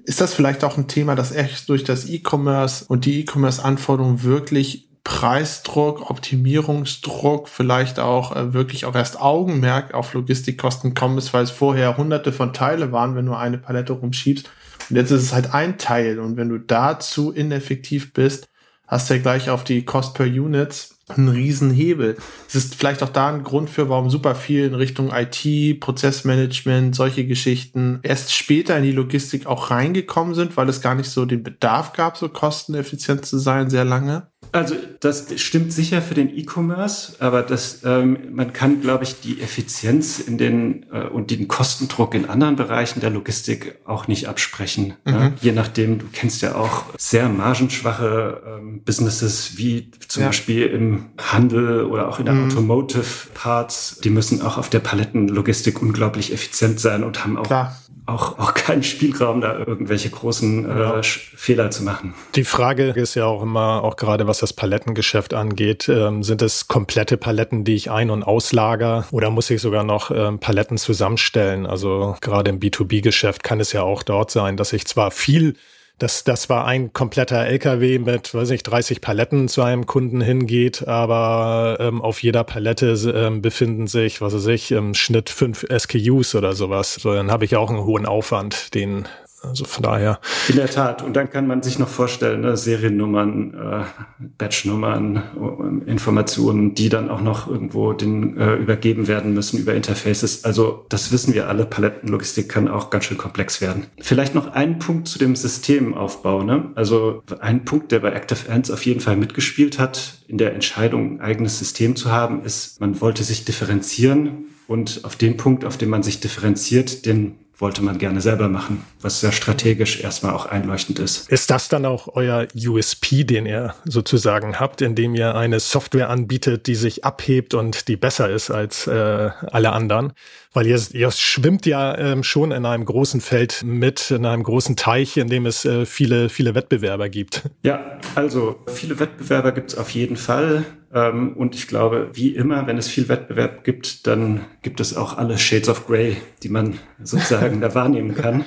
ist 0.05 0.20
das 0.20 0.34
vielleicht 0.34 0.64
auch 0.64 0.76
ein 0.76 0.88
Thema, 0.88 1.14
das 1.14 1.31
erst 1.31 1.69
durch 1.69 1.84
das 1.84 2.08
E-Commerce 2.08 2.84
und 2.88 3.05
die 3.05 3.20
E-Commerce-Anforderungen 3.20 4.25
wirklich 4.25 4.88
Preisdruck, 5.05 6.10
Optimierungsdruck, 6.10 7.49
vielleicht 7.49 8.00
auch 8.00 8.34
äh, 8.34 8.55
wirklich 8.55 8.87
auch 8.87 8.94
erst 8.94 9.20
Augenmerk 9.20 9.93
auf 9.93 10.14
Logistikkosten 10.14 10.94
kommen 10.94 11.19
ist, 11.19 11.34
weil 11.34 11.44
es 11.44 11.50
vorher 11.50 11.99
hunderte 11.99 12.32
von 12.32 12.55
Teile 12.55 12.90
waren, 12.90 13.14
wenn 13.14 13.26
du 13.26 13.34
eine 13.34 13.58
Palette 13.58 13.93
rumschiebst 13.93 14.50
und 14.90 14.96
jetzt 14.96 15.10
ist 15.10 15.22
es 15.22 15.32
halt 15.32 15.54
ein 15.54 15.78
Teil. 15.78 16.19
Und 16.19 16.36
wenn 16.36 16.48
du 16.48 16.58
dazu 16.58 17.32
ineffektiv 17.32 18.12
bist, 18.12 18.48
hast 18.86 19.08
du 19.08 19.14
ja 19.14 19.20
gleich 19.20 19.50
auf 19.50 19.64
die 19.64 19.84
Cost 19.84 20.14
per 20.14 20.26
Units 20.26 20.94
einen 21.08 21.28
riesen 21.28 21.70
Hebel. 21.70 22.16
Es 22.48 22.54
ist 22.54 22.75
vielleicht 22.75 23.02
auch 23.02 23.08
da 23.10 23.28
ein 23.28 23.42
Grund 23.42 23.69
für, 23.69 23.88
warum 23.88 24.08
super 24.08 24.34
viel 24.34 24.64
in 24.64 24.75
Richtung 24.75 25.12
IT, 25.12 25.81
Prozessmanagement, 25.81 26.94
solche 26.94 27.26
Geschichten 27.26 28.00
erst 28.02 28.32
später 28.32 28.76
in 28.78 28.84
die 28.84 28.92
Logistik 28.92 29.46
auch 29.46 29.70
reingekommen 29.70 30.34
sind, 30.34 30.56
weil 30.56 30.69
es 30.69 30.81
gar 30.81 30.94
nicht 30.94 31.10
so 31.10 31.26
den 31.26 31.42
Bedarf 31.42 31.92
gab, 31.92 32.16
so 32.16 32.28
kosteneffizient 32.28 33.26
zu 33.26 33.38
sein, 33.38 33.69
sehr 33.69 33.84
lange. 33.84 34.29
Also 34.53 34.74
das 35.01 35.27
stimmt 35.41 35.72
sicher 35.72 36.03
für 36.03 36.15
den 36.15 36.36
E-Commerce, 36.36 37.17
aber 37.19 37.43
das, 37.43 37.81
ähm, 37.84 38.19
man 38.32 38.53
kann, 38.53 38.81
glaube 38.81 39.05
ich, 39.05 39.20
die 39.20 39.41
Effizienz 39.41 40.19
in 40.19 40.39
den 40.39 40.86
äh, 40.93 41.06
und 41.06 41.31
den 41.31 41.48
Kostendruck 41.48 42.15
in 42.15 42.29
anderen 42.29 42.56
Bereichen 42.56 43.01
der 43.01 43.10
Logistik 43.10 43.79
auch 43.84 44.08
nicht 44.08 44.29
absprechen. 44.29 44.94
Mhm. 45.05 45.13
Ja? 45.13 45.32
Je 45.41 45.53
nachdem, 45.53 45.98
du 45.98 46.06
kennst 46.13 46.43
ja 46.43 46.55
auch 46.55 46.84
sehr 46.98 47.29
margenschwache 47.29 48.43
ähm, 48.46 48.82
Businesses 48.84 49.56
wie 49.56 49.91
zum 50.08 50.22
ja. 50.22 50.29
Beispiel 50.29 50.67
im 50.67 51.06
Handel 51.19 51.84
oder 51.84 52.08
auch 52.08 52.19
in 52.19 52.27
der 52.27 52.34
mhm. 52.34 52.51
Automotive 52.51 53.31
Parts. 53.34 54.01
Die 54.03 54.10
müssen 54.10 54.43
auch 54.43 54.58
auf 54.58 54.70
der 54.70 54.81
Palettenlogistik 54.81 55.82
unglaublich 55.82 56.32
effizient 56.32 56.81
sein 56.81 57.05
und 57.05 57.24
haben 57.24 57.36
auch 57.36 57.46
Klar 57.46 57.77
auch, 58.06 58.39
auch 58.39 58.55
keinen 58.55 58.82
Spielraum, 58.82 59.41
da 59.41 59.58
irgendwelche 59.58 60.11
großen 60.11 60.70
äh, 60.70 61.03
Fehler 61.03 61.70
zu 61.70 61.82
machen. 61.82 62.15
Die 62.34 62.44
Frage 62.44 62.91
ist 62.91 63.15
ja 63.15 63.25
auch 63.25 63.43
immer, 63.43 63.82
auch 63.82 63.96
gerade 63.96 64.27
was 64.27 64.39
das 64.39 64.53
Palettengeschäft 64.53 65.32
angeht, 65.32 65.89
ähm, 65.89 66.23
sind 66.23 66.43
es 66.43 66.69
komplette 66.69 67.17
Paletten, 67.17 67.65
die 67.65 67.75
ich 67.75 67.91
ein- 67.91 68.11
und 68.11 68.23
auslager 68.23 69.06
oder 69.11 69.31
muss 69.31 69.49
ich 69.51 69.61
sogar 69.61 69.84
noch 69.84 70.11
ähm, 70.11 70.39
Paletten 70.39 70.77
zusammenstellen? 70.77 71.67
Also 71.67 72.17
gerade 72.20 72.51
im 72.51 72.61
B2B-Geschäft 72.61 73.43
kann 73.43 73.61
es 73.61 73.73
ja 73.73 73.82
auch 73.82 74.03
dort 74.03 74.31
sein, 74.31 74.56
dass 74.56 74.73
ich 74.73 74.87
zwar 74.87 75.11
viel 75.11 75.55
das, 75.98 76.24
das 76.24 76.48
war 76.48 76.67
ein 76.67 76.93
kompletter 76.93 77.46
LKW 77.46 77.98
mit, 77.98 78.34
weiß 78.34 78.51
nicht, 78.51 78.65
30 78.65 79.01
Paletten 79.01 79.48
zu 79.48 79.63
einem 79.63 79.86
Kunden 79.86 80.20
hingeht, 80.20 80.89
aber 80.89 81.77
ähm, 81.79 82.03
auf 82.03 82.22
jeder 82.22 82.43
Palette 82.43 82.94
ähm, 83.15 83.43
befinden 83.43 83.86
sich, 83.86 84.20
was 84.20 84.34
weiß 84.34 84.46
ich, 84.48 84.72
im 84.72 84.94
Schnitt 84.94 85.31
fünf 85.31 85.65
SKUs 85.70 86.34
oder 86.34 86.55
sowas. 86.55 86.94
So, 86.94 87.15
dann 87.15 87.31
habe 87.31 87.44
ich 87.44 87.56
auch 87.56 87.70
einen 87.70 87.84
hohen 87.84 88.06
Aufwand, 88.06 88.74
den 88.74 89.06
also 89.48 89.65
von 89.65 89.82
daher. 89.82 90.20
In 90.48 90.56
der 90.56 90.69
Tat. 90.69 91.03
Und 91.03 91.15
dann 91.15 91.31
kann 91.31 91.46
man 91.46 91.63
sich 91.63 91.79
noch 91.79 91.89
vorstellen, 91.89 92.43
ne, 92.43 92.56
Seriennummern, 92.56 93.55
äh, 93.55 94.24
Batchnummern, 94.39 95.17
äh, 95.17 95.91
Informationen, 95.91 96.74
die 96.74 96.89
dann 96.89 97.10
auch 97.10 97.20
noch 97.20 97.48
irgendwo 97.48 97.93
den, 97.93 98.36
äh, 98.36 98.55
übergeben 98.55 99.08
werden 99.08 99.34
müssen 99.34 99.58
über 99.58 99.74
Interfaces. 99.74 100.44
Also 100.44 100.86
das 100.89 101.13
wissen 101.13 101.34
wir 101.34 101.48
alle. 101.48 101.67
Palettenlogistik 101.67 102.48
kann 102.48 102.69
auch 102.69 102.91
ganz 102.91 103.05
schön 103.05 103.19
komplex 103.19 103.60
werden. 103.60 103.86
Vielleicht 104.01 104.34
noch 104.34 104.53
ein 104.53 104.79
Punkt 104.79 105.08
zu 105.08 105.19
dem 105.19 105.36
Systemaufbau. 105.36 106.43
Ne? 106.43 106.70
Also 106.74 107.22
ein 107.41 107.65
Punkt, 107.65 107.93
der 107.93 108.01
bei 108.01 108.13
Active 108.13 108.51
Ants 108.51 108.70
auf 108.70 108.84
jeden 108.84 109.01
Fall 109.01 109.17
mitgespielt 109.17 109.79
hat, 109.79 110.19
in 110.29 110.39
der 110.39 110.55
Entscheidung, 110.55 111.19
ein 111.19 111.20
eigenes 111.20 111.58
System 111.58 111.96
zu 111.96 112.10
haben, 112.10 112.43
ist, 112.44 112.81
man 112.81 113.01
wollte 113.01 113.24
sich 113.24 113.44
differenzieren 113.44 114.46
und 114.67 115.01
auf 115.05 115.17
den 115.17 115.36
Punkt, 115.36 115.65
auf 115.65 115.77
dem 115.77 115.91
man 115.91 116.03
sich 116.03 116.20
differenziert, 116.20 117.06
den 117.06 117.36
wollte 117.58 117.82
man 117.82 117.99
gerne 117.99 118.20
selber 118.20 118.49
machen, 118.49 118.84
was 119.01 119.20
sehr 119.20 119.32
strategisch 119.32 120.01
erstmal 120.03 120.32
auch 120.32 120.46
einleuchtend 120.46 120.99
ist. 120.99 121.29
Ist 121.31 121.51
das 121.51 121.69
dann 121.69 121.87
auch 121.87 122.08
euer 122.15 122.49
USP, 122.55 123.25
den 123.25 123.46
ihr 123.46 123.75
sozusagen 123.84 124.58
habt, 124.58 124.82
indem 124.82 125.15
ihr 125.15 125.34
eine 125.34 125.61
Software 125.61 126.11
anbietet, 126.11 126.67
die 126.67 126.75
sich 126.75 127.05
abhebt 127.05 127.55
und 127.55 127.87
die 127.89 127.96
besser 127.96 128.29
ist 128.29 128.51
als 128.51 128.87
äh, 128.87 129.31
alle 129.51 129.73
anderen? 129.73 130.13
Weil 130.53 130.67
ihr, 130.67 130.81
ihr 130.93 131.11
schwimmt 131.11 131.67
ja 131.67 131.96
ähm, 131.96 132.23
schon 132.23 132.53
in 132.53 132.67
einem 132.67 132.84
großen 132.84 133.20
Feld 133.20 133.63
mit, 133.65 134.11
in 134.11 134.27
einem 134.27 134.43
großen 134.43 134.77
Teich, 134.77 135.17
in 135.17 135.29
dem 135.29 135.46
es 135.46 135.65
äh, 135.65 135.87
viele, 135.87 136.29
viele 136.29 136.55
Wettbewerber 136.55 137.08
gibt. 137.08 137.43
Ja, 137.63 137.99
also 138.15 138.56
viele 138.67 138.99
Wettbewerber 138.99 139.53
gibt 139.53 139.73
es 139.73 139.79
auf 139.79 139.91
jeden 139.91 140.17
Fall. 140.17 140.65
Ähm, 140.94 141.36
und 141.36 141.55
ich 141.56 141.67
glaube, 141.67 142.10
wie 142.13 142.34
immer, 142.34 142.67
wenn 142.67 142.79
es 142.79 142.89
viel 142.89 143.08
Wettbewerb 143.08 143.65
gibt, 143.65 144.06
dann 144.06 144.41
gibt 144.63 144.81
es 144.81 144.96
auch 144.96 145.19
alle 145.19 145.36
Shades 145.36 145.69
of 145.69 145.86
Grey, 145.86 146.17
die 146.43 146.48
man 146.48 146.79
sozusagen 147.03 147.60
da 147.60 147.74
wahrnehmen 147.74 148.15
kann. 148.15 148.44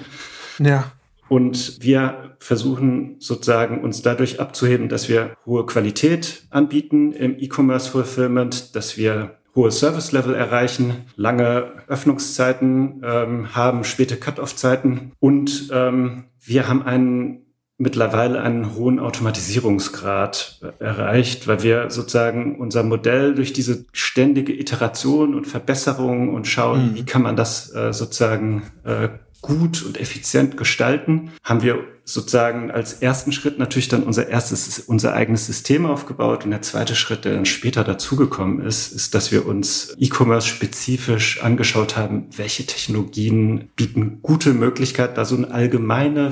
Ja. 0.58 0.92
Und 1.30 1.82
wir 1.82 2.36
versuchen 2.40 3.18
sozusagen 3.20 3.82
uns 3.82 4.02
dadurch 4.02 4.40
abzuheben, 4.40 4.88
dass 4.88 5.10
wir 5.10 5.36
hohe 5.46 5.66
Qualität 5.66 6.48
anbieten 6.50 7.12
im 7.12 7.38
E-Commerce 7.38 7.90
Fulfillment, 7.90 8.76
dass 8.76 8.96
wir 8.96 9.38
hohe 9.54 9.72
Service-Level 9.72 10.36
erreichen, 10.36 11.06
lange 11.16 11.72
Öffnungszeiten 11.88 13.02
ähm, 13.04 13.56
haben, 13.56 13.84
späte 13.84 14.16
Cut-off-Zeiten 14.16 15.12
und 15.20 15.70
ähm, 15.74 16.26
wir 16.40 16.70
haben 16.70 16.84
einen 16.84 17.47
mittlerweile 17.78 18.42
einen 18.42 18.76
hohen 18.76 19.00
Automatisierungsgrad 19.00 20.62
erreicht, 20.80 21.48
weil 21.48 21.62
wir 21.62 21.92
sozusagen 21.92 22.56
unser 22.56 22.84
Modell 22.84 23.36
durch 23.36 23.54
diese 23.54 23.86
ständige 23.94 24.54
Iteration 24.54 25.36
und 25.36 25.46
Verbesserung 25.46 26.34
und 26.34 26.48
schauen, 26.48 26.92
mhm. 26.92 26.96
wie 26.96 27.06
kann 27.06 27.22
man 27.22 27.36
das 27.36 27.74
äh, 27.76 27.94
sozusagen 27.94 28.64
äh, 28.84 29.10
gut 29.42 29.84
und 29.84 30.00
effizient 30.00 30.58
gestalten, 30.58 31.32
haben 31.44 31.62
wir 31.62 31.84
sozusagen 32.04 32.72
als 32.72 32.94
ersten 32.94 33.32
Schritt 33.34 33.60
natürlich 33.60 33.90
dann 33.90 34.04
unser 34.04 34.30
erstes, 34.30 34.80
unser 34.80 35.14
eigenes 35.14 35.46
System 35.46 35.86
aufgebaut. 35.86 36.46
Und 36.46 36.52
der 36.52 36.62
zweite 36.62 36.96
Schritt, 36.96 37.26
der 37.26 37.34
dann 37.34 37.46
später 37.46 37.84
dazugekommen 37.84 38.62
ist, 38.62 38.94
ist, 38.94 39.14
dass 39.14 39.32
wir 39.32 39.46
uns 39.46 39.94
E-Commerce 39.98 40.48
spezifisch 40.48 41.44
angeschaut 41.44 41.98
haben, 41.98 42.28
welche 42.36 42.66
Technologien 42.66 43.70
bieten 43.76 44.20
gute 44.22 44.54
Möglichkeit, 44.54 45.18
da 45.18 45.26
so 45.26 45.36
eine 45.36 45.52
allgemeine 45.52 46.32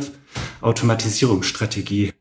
Automatisierungsstrategie 0.61 2.13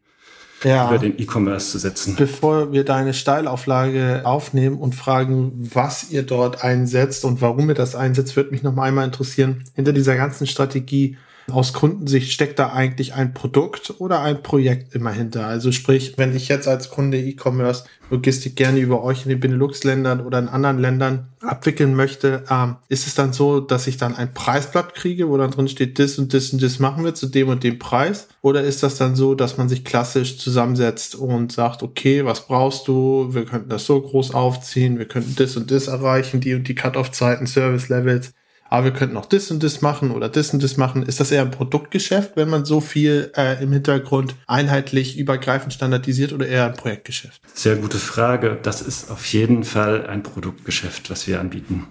ja. 0.64 0.88
über 0.88 0.98
den 0.98 1.18
E-Commerce 1.18 1.70
zu 1.70 1.78
setzen. 1.78 2.16
Bevor 2.16 2.72
wir 2.72 2.84
deine 2.84 3.14
Steilauflage 3.14 4.22
aufnehmen 4.24 4.76
und 4.76 4.94
fragen, 4.94 5.70
was 5.72 6.10
ihr 6.10 6.22
dort 6.22 6.62
einsetzt 6.62 7.24
und 7.24 7.40
warum 7.40 7.68
ihr 7.68 7.74
das 7.74 7.94
einsetzt, 7.94 8.36
würde 8.36 8.50
mich 8.50 8.62
noch 8.62 8.74
mal 8.74 8.84
einmal 8.84 9.04
interessieren. 9.04 9.64
Hinter 9.74 9.92
dieser 9.92 10.16
ganzen 10.16 10.46
Strategie 10.46 11.16
aus 11.50 11.72
Kundensicht 11.72 12.32
steckt 12.32 12.58
da 12.58 12.72
eigentlich 12.72 13.14
ein 13.14 13.34
Produkt 13.34 13.94
oder 13.98 14.20
ein 14.20 14.42
Projekt 14.42 14.94
immer 14.94 15.12
hinter? 15.12 15.46
Also 15.46 15.72
sprich, 15.72 16.14
wenn 16.16 16.34
ich 16.34 16.48
jetzt 16.48 16.68
als 16.68 16.90
Kunde 16.90 17.18
E-Commerce 17.18 17.84
Logistik 18.10 18.56
gerne 18.56 18.80
über 18.80 19.02
euch 19.02 19.24
in 19.24 19.30
den 19.30 19.40
Benelux-Ländern 19.40 20.20
oder 20.20 20.38
in 20.38 20.48
anderen 20.48 20.78
Ländern 20.78 21.28
abwickeln 21.40 21.94
möchte, 21.94 22.44
ähm, 22.50 22.76
ist 22.88 23.06
es 23.06 23.14
dann 23.14 23.32
so, 23.32 23.60
dass 23.60 23.86
ich 23.86 23.96
dann 23.96 24.14
ein 24.14 24.34
Preisblatt 24.34 24.94
kriege, 24.94 25.28
wo 25.28 25.36
dann 25.36 25.50
drin 25.50 25.68
steht, 25.68 25.98
das 25.98 26.18
und 26.18 26.34
das 26.34 26.50
und 26.52 26.62
das 26.62 26.78
machen 26.78 27.04
wir 27.04 27.14
zu 27.14 27.26
dem 27.26 27.48
und 27.48 27.64
dem 27.64 27.78
Preis? 27.78 28.28
Oder 28.42 28.62
ist 28.62 28.82
das 28.82 28.96
dann 28.96 29.16
so, 29.16 29.34
dass 29.34 29.56
man 29.56 29.68
sich 29.68 29.84
klassisch 29.84 30.38
zusammensetzt 30.38 31.14
und 31.14 31.52
sagt, 31.52 31.82
okay, 31.82 32.24
was 32.24 32.46
brauchst 32.46 32.88
du? 32.88 33.28
Wir 33.32 33.44
könnten 33.44 33.70
das 33.70 33.86
so 33.86 34.00
groß 34.00 34.34
aufziehen, 34.34 34.98
wir 34.98 35.06
könnten 35.06 35.34
das 35.36 35.56
und 35.56 35.70
das 35.70 35.88
erreichen, 35.88 36.40
die 36.40 36.54
und 36.54 36.68
die 36.68 36.74
Cut-off-Zeiten, 36.74 37.46
Service-Levels 37.46 38.32
aber 38.74 38.86
wir 38.86 38.92
könnten 38.92 39.16
auch 39.16 39.26
das 39.26 39.52
und 39.52 39.62
das 39.62 39.82
machen 39.82 40.10
oder 40.10 40.28
das 40.28 40.52
und 40.52 40.60
das 40.60 40.76
machen. 40.76 41.04
Ist 41.04 41.20
das 41.20 41.30
eher 41.30 41.42
ein 41.42 41.52
Produktgeschäft, 41.52 42.32
wenn 42.34 42.48
man 42.48 42.64
so 42.64 42.80
viel 42.80 43.30
äh, 43.36 43.62
im 43.62 43.70
Hintergrund 43.70 44.34
einheitlich, 44.48 45.16
übergreifend 45.16 45.72
standardisiert 45.72 46.32
oder 46.32 46.48
eher 46.48 46.66
ein 46.66 46.74
Projektgeschäft? 46.74 47.40
Sehr 47.54 47.76
gute 47.76 47.98
Frage. 47.98 48.58
Das 48.60 48.82
ist 48.82 49.12
auf 49.12 49.24
jeden 49.26 49.62
Fall 49.62 50.08
ein 50.08 50.24
Produktgeschäft, 50.24 51.08
was 51.08 51.28
wir 51.28 51.38
anbieten. 51.38 51.86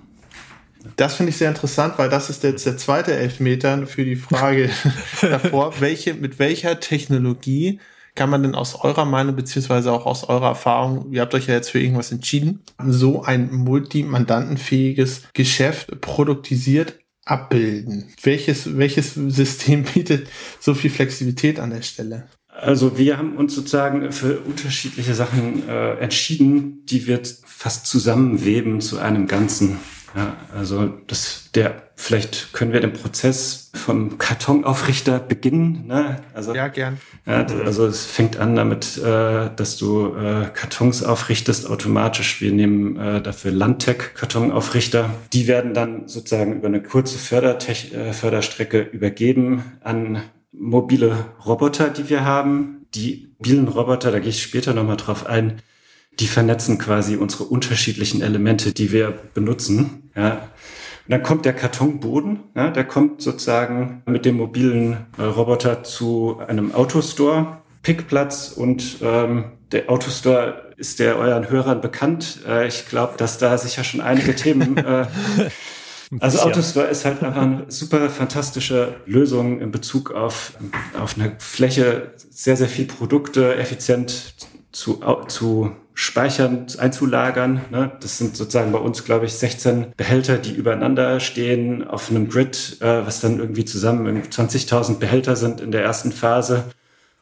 Das 0.98 1.16
finde 1.16 1.30
ich 1.30 1.38
sehr 1.38 1.48
interessant, 1.48 1.94
weil 1.96 2.10
das 2.10 2.30
ist 2.30 2.44
jetzt 2.44 2.66
der 2.66 2.76
zweite 2.76 3.14
Elfmeter 3.14 3.88
für 3.88 4.04
die 4.04 4.18
Frage 4.18 4.70
davor, 5.22 5.80
welche, 5.80 6.16
mit 6.16 6.38
welcher 6.38 6.82
Technologie 6.82 7.80
kann 8.16 8.30
man 8.30 8.44
denn 8.44 8.56
aus 8.56 8.76
eurer 8.76 9.06
Meinung 9.06 9.36
beziehungsweise 9.36 9.92
auch 9.92 10.06
aus 10.06 10.24
eurer 10.24 10.50
Erfahrung, 10.50 11.12
ihr 11.12 11.22
habt 11.22 11.34
euch 11.34 11.48
ja 11.48 11.56
jetzt 11.56 11.70
für 11.70 11.80
irgendwas 11.80 12.12
entschieden, 12.12 12.62
so 12.86 13.24
ein 13.24 13.52
multimandantenfähiges 13.52 15.24
Geschäft 15.34 16.00
produktisiert 16.02 17.00
abbilden? 17.26 18.14
Welches, 18.22 18.78
welches 18.78 19.16
System 19.16 19.84
bietet 19.94 20.28
so 20.60 20.74
viel 20.74 20.90
Flexibilität 20.90 21.60
an 21.60 21.72
der 21.72 21.82
Stelle? 21.82 22.28
Also 22.48 22.98
wir 22.98 23.18
haben 23.18 23.36
uns 23.36 23.56
sozusagen 23.56 24.12
für 24.12 24.40
unterschiedliche 24.42 25.16
Sachen 25.16 25.68
äh, 25.68 25.96
entschieden, 25.96 26.86
die 26.86 27.08
wir 27.08 27.20
fast 27.46 27.88
zusammenweben 27.88 28.80
zu 28.80 29.00
einem 29.00 29.28
Ganzen. 29.28 29.80
Ja, 30.16 30.38
also 30.56 30.88
das, 31.08 31.50
der, 31.56 31.90
vielleicht 31.96 32.54
können 32.54 32.72
wir 32.72 32.80
den 32.80 32.94
Prozess 32.94 33.72
vom 33.74 34.20
Kartonaufrichter 34.20 35.20
beginnen. 35.20 35.88
Ne? 35.88 36.22
Also, 36.34 36.54
ja, 36.54 36.68
gern. 36.68 37.00
Ja, 37.26 37.46
also 37.66 37.88
es 37.88 38.06
fängt 38.06 38.38
an 38.38 38.56
damit, 38.56 38.98
äh, 38.98 39.50
dass 39.56 39.78
du 39.78 40.16
äh, 40.16 40.50
Kartons 40.54 41.04
aufrichtest 41.04 41.68
automatisch. 41.70 42.42
Wir 42.42 42.52
nehmen 42.52 42.98
äh, 42.98 43.22
dafür 43.22 43.52
Landtech-Kartonaufrichter. 43.52 45.10
Die 45.34 45.48
werden 45.48 45.74
dann 45.74 46.08
sozusagen 46.08 46.58
über 46.58 46.68
eine 46.68 46.84
kurze 46.84 47.18
Fördertech 47.18 47.94
äh, 47.94 48.14
Förderstrecke 48.14 48.82
übergeben 48.82 49.64
an 49.82 50.22
mobile 50.52 51.26
Roboter, 51.44 51.90
die 51.90 52.10
wir 52.10 52.24
haben. 52.24 52.86
Die 52.94 53.34
mobilen 53.40 53.68
Roboter, 53.68 54.12
da 54.12 54.20
gehe 54.20 54.30
ich 54.30 54.44
später 54.44 54.74
nochmal 54.74 54.98
drauf 54.98 55.26
ein, 55.26 55.62
die 56.20 56.28
vernetzen 56.28 56.78
quasi 56.78 57.16
unsere 57.16 57.46
unterschiedlichen 57.46 58.22
Elemente, 58.22 58.72
die 58.72 58.92
wir 58.92 59.12
benutzen. 59.34 60.03
Ja. 60.16 60.50
Und 61.06 61.12
dann 61.12 61.24
kommt 61.24 61.46
der 61.46 61.54
Kartonboden, 61.54 62.40
ja, 62.56 62.70
der 62.70 62.86
kommt 62.86 63.22
sozusagen 63.22 64.04
mit 64.06 64.26
dem 64.26 64.38
mobilen 64.38 65.06
äh, 65.18 65.24
Roboter 65.24 65.84
zu 65.84 66.40
einem 66.48 66.74
Autostore, 66.74 67.58
Pickplatz 67.82 68.54
und 68.56 69.00
ähm, 69.02 69.52
der 69.74 69.90
Autostore 69.90 70.72
ist 70.78 71.00
der 71.00 71.18
euren 71.18 71.50
Hörern 71.50 71.82
bekannt. 71.82 72.40
Äh, 72.48 72.68
ich 72.68 72.88
glaube, 72.88 73.16
dass 73.18 73.38
da 73.38 73.58
sicher 73.58 73.84
schon 73.84 74.00
einige 74.00 74.34
Themen 74.34 74.78
äh, 74.78 75.06
also 76.20 76.40
Autostore 76.40 76.88
ist 76.88 77.06
halt 77.06 77.24
einfach 77.24 77.42
eine 77.42 77.66
super 77.70 78.10
fantastische 78.10 78.96
Lösung 79.06 79.60
in 79.62 79.72
Bezug 79.72 80.12
auf, 80.12 80.54
auf 81.00 81.16
eine 81.18 81.36
Fläche, 81.40 82.14
sehr, 82.30 82.56
sehr 82.56 82.70
viel 82.70 82.86
Produkte 82.86 83.56
effizient 83.56 84.36
zu, 84.72 85.02
zu 85.28 85.72
speichern, 85.94 86.66
einzulagern. 86.78 87.62
Ne? 87.72 87.92
Das 88.00 88.18
sind 88.18 88.36
sozusagen 88.36 88.72
bei 88.72 88.80
uns, 88.80 89.04
glaube 89.06 89.26
ich, 89.26 89.34
16 89.34 89.94
Behälter, 89.96 90.38
die 90.38 90.54
übereinander 90.54 91.20
stehen 91.20 91.88
auf 91.88 92.10
einem 92.10 92.30
Grid, 92.30 92.78
äh, 92.82 93.06
was 93.06 93.22
dann 93.22 93.40
irgendwie 93.40 93.66
zusammen 93.66 94.22
20.000 94.24 95.00
Behälter 95.00 95.36
sind 95.36 95.62
in 95.62 95.72
der 95.72 95.84
ersten 95.84 96.12
Phase. 96.12 96.66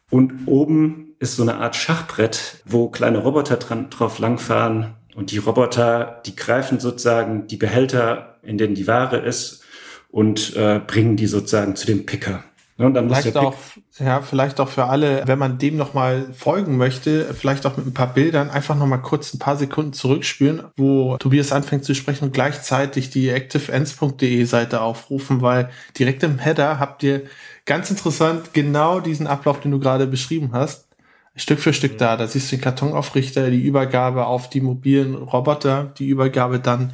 Und 0.10 0.48
oben 0.48 1.16
ist 1.20 1.36
so 1.36 1.44
eine 1.44 1.56
Art 1.56 1.76
Schachbrett, 1.76 2.62
wo 2.66 2.90
kleine 2.90 3.20
Roboter 3.20 3.58
dran, 3.58 3.90
drauf 3.90 4.20
langfahren. 4.20 4.96
Und 5.16 5.32
die 5.32 5.38
Roboter, 5.38 6.22
die 6.26 6.36
greifen 6.36 6.80
sozusagen 6.80 7.48
die 7.48 7.58
Behälter, 7.58 8.38
in 8.44 8.58
denen 8.58 8.76
die 8.76 8.88
Ware 8.88 9.18
ist, 9.18 9.64
und 10.10 10.56
äh, 10.56 10.80
bringen 10.86 11.16
die 11.16 11.28
sozusagen 11.28 11.76
zu 11.76 11.86
dem 11.86 12.06
Picker. 12.06 12.44
Ne, 12.82 12.88
und 12.88 12.94
dann 12.96 13.10
vielleicht 13.10 13.38
auch, 13.38 13.54
ja, 14.00 14.22
vielleicht 14.22 14.60
auch 14.60 14.68
für 14.68 14.86
alle, 14.86 15.22
wenn 15.28 15.38
man 15.38 15.60
dem 15.60 15.78
nochmal 15.78 16.34
folgen 16.34 16.78
möchte, 16.78 17.32
vielleicht 17.36 17.68
auch 17.68 17.78
mit 17.78 17.86
ein 17.86 17.94
paar 17.94 18.12
Bildern, 18.12 18.50
einfach 18.50 18.76
nochmal 18.76 19.04
kurz 19.04 19.36
ein 19.36 19.40
paar 19.40 19.56
Sekunden 19.56 19.94
zurückspüren, 19.94 20.64
wo 20.78 21.16
Tobias 21.18 21.52
anfängt 21.52 21.86
zu 21.86 21.94
sprechen 21.94 22.26
und 22.26 22.34
gleichzeitig 22.34 23.12
die 23.12 23.30
activeends.de 23.30 24.44
Seite 24.46 24.82
aufrufen, 24.82 25.44
weil 25.44 25.70
direkt 26.00 26.24
im 26.24 26.40
Header 26.40 26.80
habt 26.80 27.04
ihr 27.04 27.24
ganz 27.66 27.92
interessant 27.92 28.52
genau 28.54 29.00
diesen 29.00 29.28
Ablauf, 29.28 29.60
den 29.60 29.70
du 29.70 29.80
gerade 29.80 30.08
beschrieben 30.08 30.50
hast. 30.52 30.88
Stück 31.36 31.60
für 31.60 31.74
Stück 31.74 32.00
da. 32.00 32.18
Da 32.18 32.26
siehst 32.26 32.52
du 32.52 32.56
den 32.56 32.64
Kartonaufrichter, 32.64 33.52
die 33.52 33.62
Übergabe 33.62 34.26
auf 34.26 34.50
die 34.50 34.60
mobilen 34.60 35.14
Roboter, 35.14 35.94
die 36.00 36.08
Übergabe 36.08 36.60
dann 36.60 36.94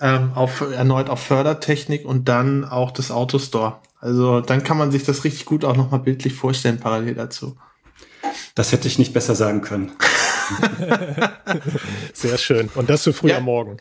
ähm, 0.00 0.30
auf, 0.34 0.60
erneut 0.60 1.10
auf 1.10 1.20
Fördertechnik 1.20 2.04
und 2.06 2.28
dann 2.28 2.64
auch 2.64 2.92
das 2.92 3.10
Autostore. 3.10 3.78
Also 4.04 4.42
dann 4.42 4.62
kann 4.62 4.76
man 4.76 4.92
sich 4.92 5.02
das 5.04 5.24
richtig 5.24 5.46
gut 5.46 5.64
auch 5.64 5.74
nochmal 5.74 6.00
bildlich 6.00 6.34
vorstellen, 6.34 6.78
parallel 6.78 7.14
dazu. 7.14 7.56
Das 8.54 8.70
hätte 8.70 8.86
ich 8.86 8.98
nicht 8.98 9.14
besser 9.14 9.34
sagen 9.34 9.62
können. 9.62 9.92
Sehr 12.12 12.36
schön. 12.36 12.68
Und 12.74 12.90
das 12.90 13.02
so 13.02 13.14
früh 13.14 13.30
ja, 13.30 13.38
am 13.38 13.44
Morgen. 13.44 13.78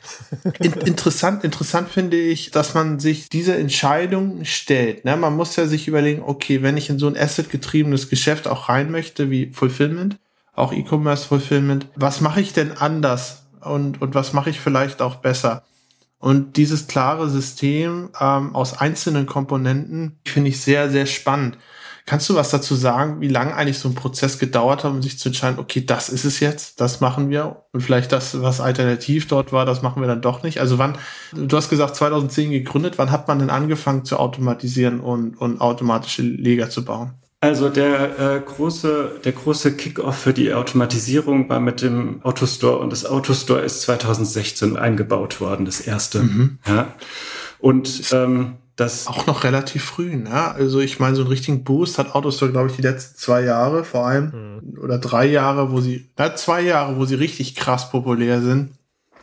in, 0.59 0.71
interessant, 0.71 1.43
interessant 1.43 1.89
finde 1.89 2.15
ich, 2.15 2.51
dass 2.51 2.73
man 2.73 3.01
sich 3.01 3.27
diese 3.27 3.57
Entscheidung 3.57 4.45
stellt. 4.45 5.03
Ne? 5.03 5.17
Man 5.17 5.35
muss 5.35 5.57
ja 5.57 5.67
sich 5.67 5.89
überlegen, 5.89 6.21
okay, 6.25 6.61
wenn 6.61 6.77
ich 6.77 6.89
in 6.89 6.99
so 6.99 7.07
ein 7.07 7.17
Asset-getriebenes 7.17 8.09
Geschäft 8.09 8.47
auch 8.47 8.69
rein 8.69 8.91
möchte, 8.91 9.29
wie 9.29 9.51
Fulfillment, 9.51 10.19
auch 10.55 10.71
E-Commerce 10.71 11.27
Fulfillment, 11.27 11.87
was 11.97 12.21
mache 12.21 12.39
ich 12.39 12.53
denn 12.53 12.71
anders 12.71 13.43
und, 13.59 14.01
und 14.01 14.15
was 14.15 14.31
mache 14.31 14.51
ich 14.51 14.61
vielleicht 14.61 15.01
auch 15.01 15.15
besser? 15.15 15.63
Und 16.23 16.55
dieses 16.55 16.87
klare 16.87 17.29
System 17.29 18.07
ähm, 18.17 18.55
aus 18.55 18.77
einzelnen 18.79 19.25
Komponenten 19.25 20.21
finde 20.25 20.51
ich 20.51 20.61
sehr, 20.61 20.89
sehr 20.89 21.05
spannend. 21.05 21.57
Kannst 22.05 22.29
du 22.29 22.35
was 22.35 22.49
dazu 22.49 22.75
sagen, 22.75 23.19
wie 23.19 23.27
lange 23.27 23.53
eigentlich 23.53 23.77
so 23.77 23.89
ein 23.89 23.95
Prozess 23.95 24.39
gedauert 24.39 24.85
hat, 24.85 24.91
um 24.91 25.01
sich 25.01 25.19
zu 25.19 25.27
entscheiden, 25.27 25.59
okay, 25.59 25.85
das 25.85 26.07
ist 26.07 26.23
es 26.23 26.39
jetzt, 26.39 26.79
das 26.79 27.01
machen 27.01 27.29
wir 27.29 27.65
und 27.73 27.81
vielleicht 27.81 28.13
das, 28.13 28.41
was 28.41 28.61
alternativ 28.61 29.27
dort 29.27 29.51
war, 29.51 29.65
das 29.65 29.81
machen 29.81 30.01
wir 30.01 30.07
dann 30.07 30.21
doch 30.21 30.43
nicht? 30.43 30.61
Also 30.61 30.77
wann, 30.77 30.97
du 31.33 31.57
hast 31.57 31.69
gesagt 31.69 31.97
2010 31.97 32.51
gegründet, 32.51 32.97
wann 32.97 33.11
hat 33.11 33.27
man 33.27 33.39
denn 33.39 33.49
angefangen 33.49 34.05
zu 34.05 34.17
automatisieren 34.17 35.01
und, 35.01 35.35
und 35.35 35.59
automatische 35.59 36.21
Leger 36.21 36.69
zu 36.69 36.85
bauen? 36.85 37.15
Also 37.43 37.67
der 37.69 38.19
äh, 38.19 38.39
große, 38.39 39.19
der 39.25 39.31
große 39.33 39.75
Kickoff 39.75 40.17
für 40.17 40.33
die 40.33 40.53
Automatisierung 40.53 41.50
war 41.50 41.59
mit 41.59 41.81
dem 41.81 42.23
Autostore 42.23 42.79
und 42.79 42.89
das 42.89 43.05
Autostore 43.05 43.59
ist 43.59 43.81
2016 43.81 44.77
eingebaut 44.77 45.41
worden, 45.41 45.65
das 45.65 45.81
erste. 45.81 46.23
Mhm. 46.23 46.59
Ja. 46.65 46.93
Und 47.59 48.12
ähm, 48.13 48.53
das 48.77 49.07
auch 49.07 49.27
noch 49.27 49.43
relativ 49.43 49.83
früh, 49.83 50.15
ne? 50.15 50.53
Also 50.53 50.79
ich 50.79 51.00
meine, 51.00 51.17
so 51.17 51.21
einen 51.23 51.31
richtigen 51.31 51.65
Boost 51.65 51.97
hat 51.97 52.15
Autostore, 52.15 52.51
glaube 52.51 52.69
ich, 52.69 52.77
die 52.77 52.81
letzten 52.81 53.17
zwei 53.17 53.43
Jahre 53.43 53.83
vor 53.83 54.07
allem 54.07 54.62
mhm. 54.63 54.79
oder 54.79 54.97
drei 54.97 55.25
Jahre, 55.25 55.71
wo 55.71 55.81
sie, 55.81 56.09
na, 56.17 56.35
zwei 56.35 56.62
Jahre, 56.62 56.95
wo 56.95 57.03
sie 57.03 57.15
richtig 57.15 57.55
krass 57.55 57.91
populär 57.91 58.41
sind 58.41 58.71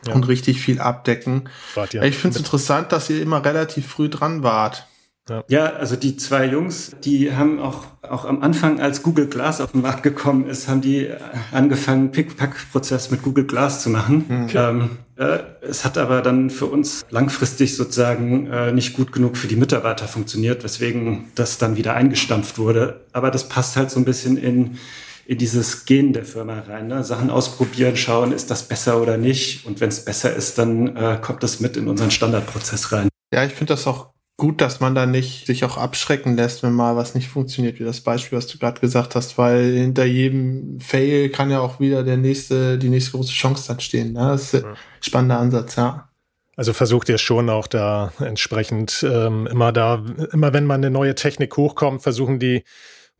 ja. 0.05 0.13
und 0.13 0.27
richtig 0.27 0.61
viel 0.61 0.79
abdecken. 0.79 1.49
Wart, 1.73 1.95
ja. 1.95 2.03
Ich 2.03 2.17
finde 2.17 2.35
es 2.35 2.39
interessant, 2.39 2.91
dass 2.91 3.09
ihr 3.09 3.19
immer 3.19 3.43
relativ 3.43 3.87
früh 3.87 4.09
dran 4.09 4.43
wart. 4.43 4.87
Ja. 5.29 5.43
ja, 5.47 5.65
also 5.73 5.95
die 5.95 6.17
zwei 6.17 6.45
Jungs, 6.45 6.95
die 7.03 7.33
haben 7.33 7.59
auch, 7.59 7.85
auch 8.01 8.25
am 8.25 8.41
Anfang, 8.41 8.79
als 8.79 9.03
Google 9.03 9.27
Glass 9.27 9.61
auf 9.61 9.71
den 9.71 9.81
Markt 9.81 10.03
gekommen 10.03 10.47
ist, 10.47 10.67
haben 10.67 10.81
die 10.81 11.09
angefangen, 11.51 12.11
Pick-Pack-Prozess 12.11 13.11
mit 13.11 13.21
Google 13.21 13.45
Glass 13.45 13.83
zu 13.83 13.89
machen. 13.89 14.45
Okay. 14.45 14.57
Ähm, 14.57 14.89
äh, 15.17 15.39
es 15.61 15.85
hat 15.85 15.99
aber 15.99 16.21
dann 16.21 16.49
für 16.49 16.65
uns 16.65 17.05
langfristig 17.11 17.77
sozusagen 17.77 18.47
äh, 18.47 18.71
nicht 18.71 18.93
gut 18.93 19.11
genug 19.11 19.37
für 19.37 19.47
die 19.47 19.55
Mitarbeiter 19.55 20.07
funktioniert, 20.07 20.63
weswegen 20.63 21.25
das 21.35 21.59
dann 21.59 21.77
wieder 21.77 21.93
eingestampft 21.93 22.57
wurde. 22.57 23.05
Aber 23.13 23.29
das 23.29 23.47
passt 23.47 23.77
halt 23.77 23.91
so 23.91 23.99
ein 23.99 24.05
bisschen 24.05 24.37
in, 24.37 24.79
in 25.27 25.37
dieses 25.37 25.85
Gen 25.85 26.13
der 26.13 26.25
Firma 26.25 26.61
rein. 26.67 26.87
Ne? 26.87 27.03
Sachen 27.03 27.29
ausprobieren, 27.29 27.95
schauen, 27.95 28.31
ist 28.31 28.49
das 28.49 28.67
besser 28.67 28.99
oder 28.99 29.17
nicht. 29.17 29.67
Und 29.67 29.79
wenn 29.79 29.89
es 29.89 30.03
besser 30.03 30.35
ist, 30.35 30.57
dann 30.57 30.95
äh, 30.95 31.19
kommt 31.21 31.43
das 31.43 31.59
mit 31.59 31.77
in 31.77 31.87
unseren 31.87 32.09
Standardprozess 32.09 32.91
rein. 32.91 33.07
Ja, 33.33 33.45
ich 33.45 33.53
finde 33.53 33.73
das 33.73 33.87
auch 33.87 34.10
gut, 34.41 34.59
dass 34.59 34.79
man 34.79 34.95
da 34.95 35.05
nicht 35.05 35.45
sich 35.45 35.63
auch 35.65 35.77
abschrecken 35.77 36.35
lässt, 36.35 36.63
wenn 36.63 36.73
mal 36.73 36.95
was 36.95 37.13
nicht 37.13 37.27
funktioniert, 37.27 37.79
wie 37.79 37.83
das 37.83 38.01
Beispiel, 38.01 38.39
was 38.39 38.47
du 38.47 38.57
gerade 38.57 38.81
gesagt 38.81 39.13
hast, 39.13 39.37
weil 39.37 39.71
hinter 39.71 40.03
jedem 40.03 40.79
Fail 40.79 41.29
kann 41.29 41.51
ja 41.51 41.59
auch 41.59 41.79
wieder 41.79 42.03
der 42.03 42.17
nächste, 42.17 42.79
die 42.79 42.89
nächste 42.89 43.11
große 43.11 43.33
Chance 43.33 43.65
dann 43.67 43.79
stehen. 43.79 44.13
Ne? 44.13 44.29
Das 44.29 44.51
ist 44.51 44.65
ein 44.65 44.75
spannender 44.99 45.37
Ansatz, 45.37 45.75
ja. 45.75 46.09
Also 46.55 46.73
versucht 46.73 47.07
ihr 47.09 47.19
schon 47.19 47.51
auch 47.51 47.67
da 47.67 48.13
entsprechend 48.19 49.05
ähm, 49.07 49.45
immer 49.45 49.71
da, 49.71 50.03
immer 50.33 50.53
wenn 50.53 50.65
mal 50.65 50.73
eine 50.73 50.89
neue 50.89 51.13
Technik 51.13 51.55
hochkommt, 51.55 52.01
versuchen 52.01 52.39
die 52.39 52.63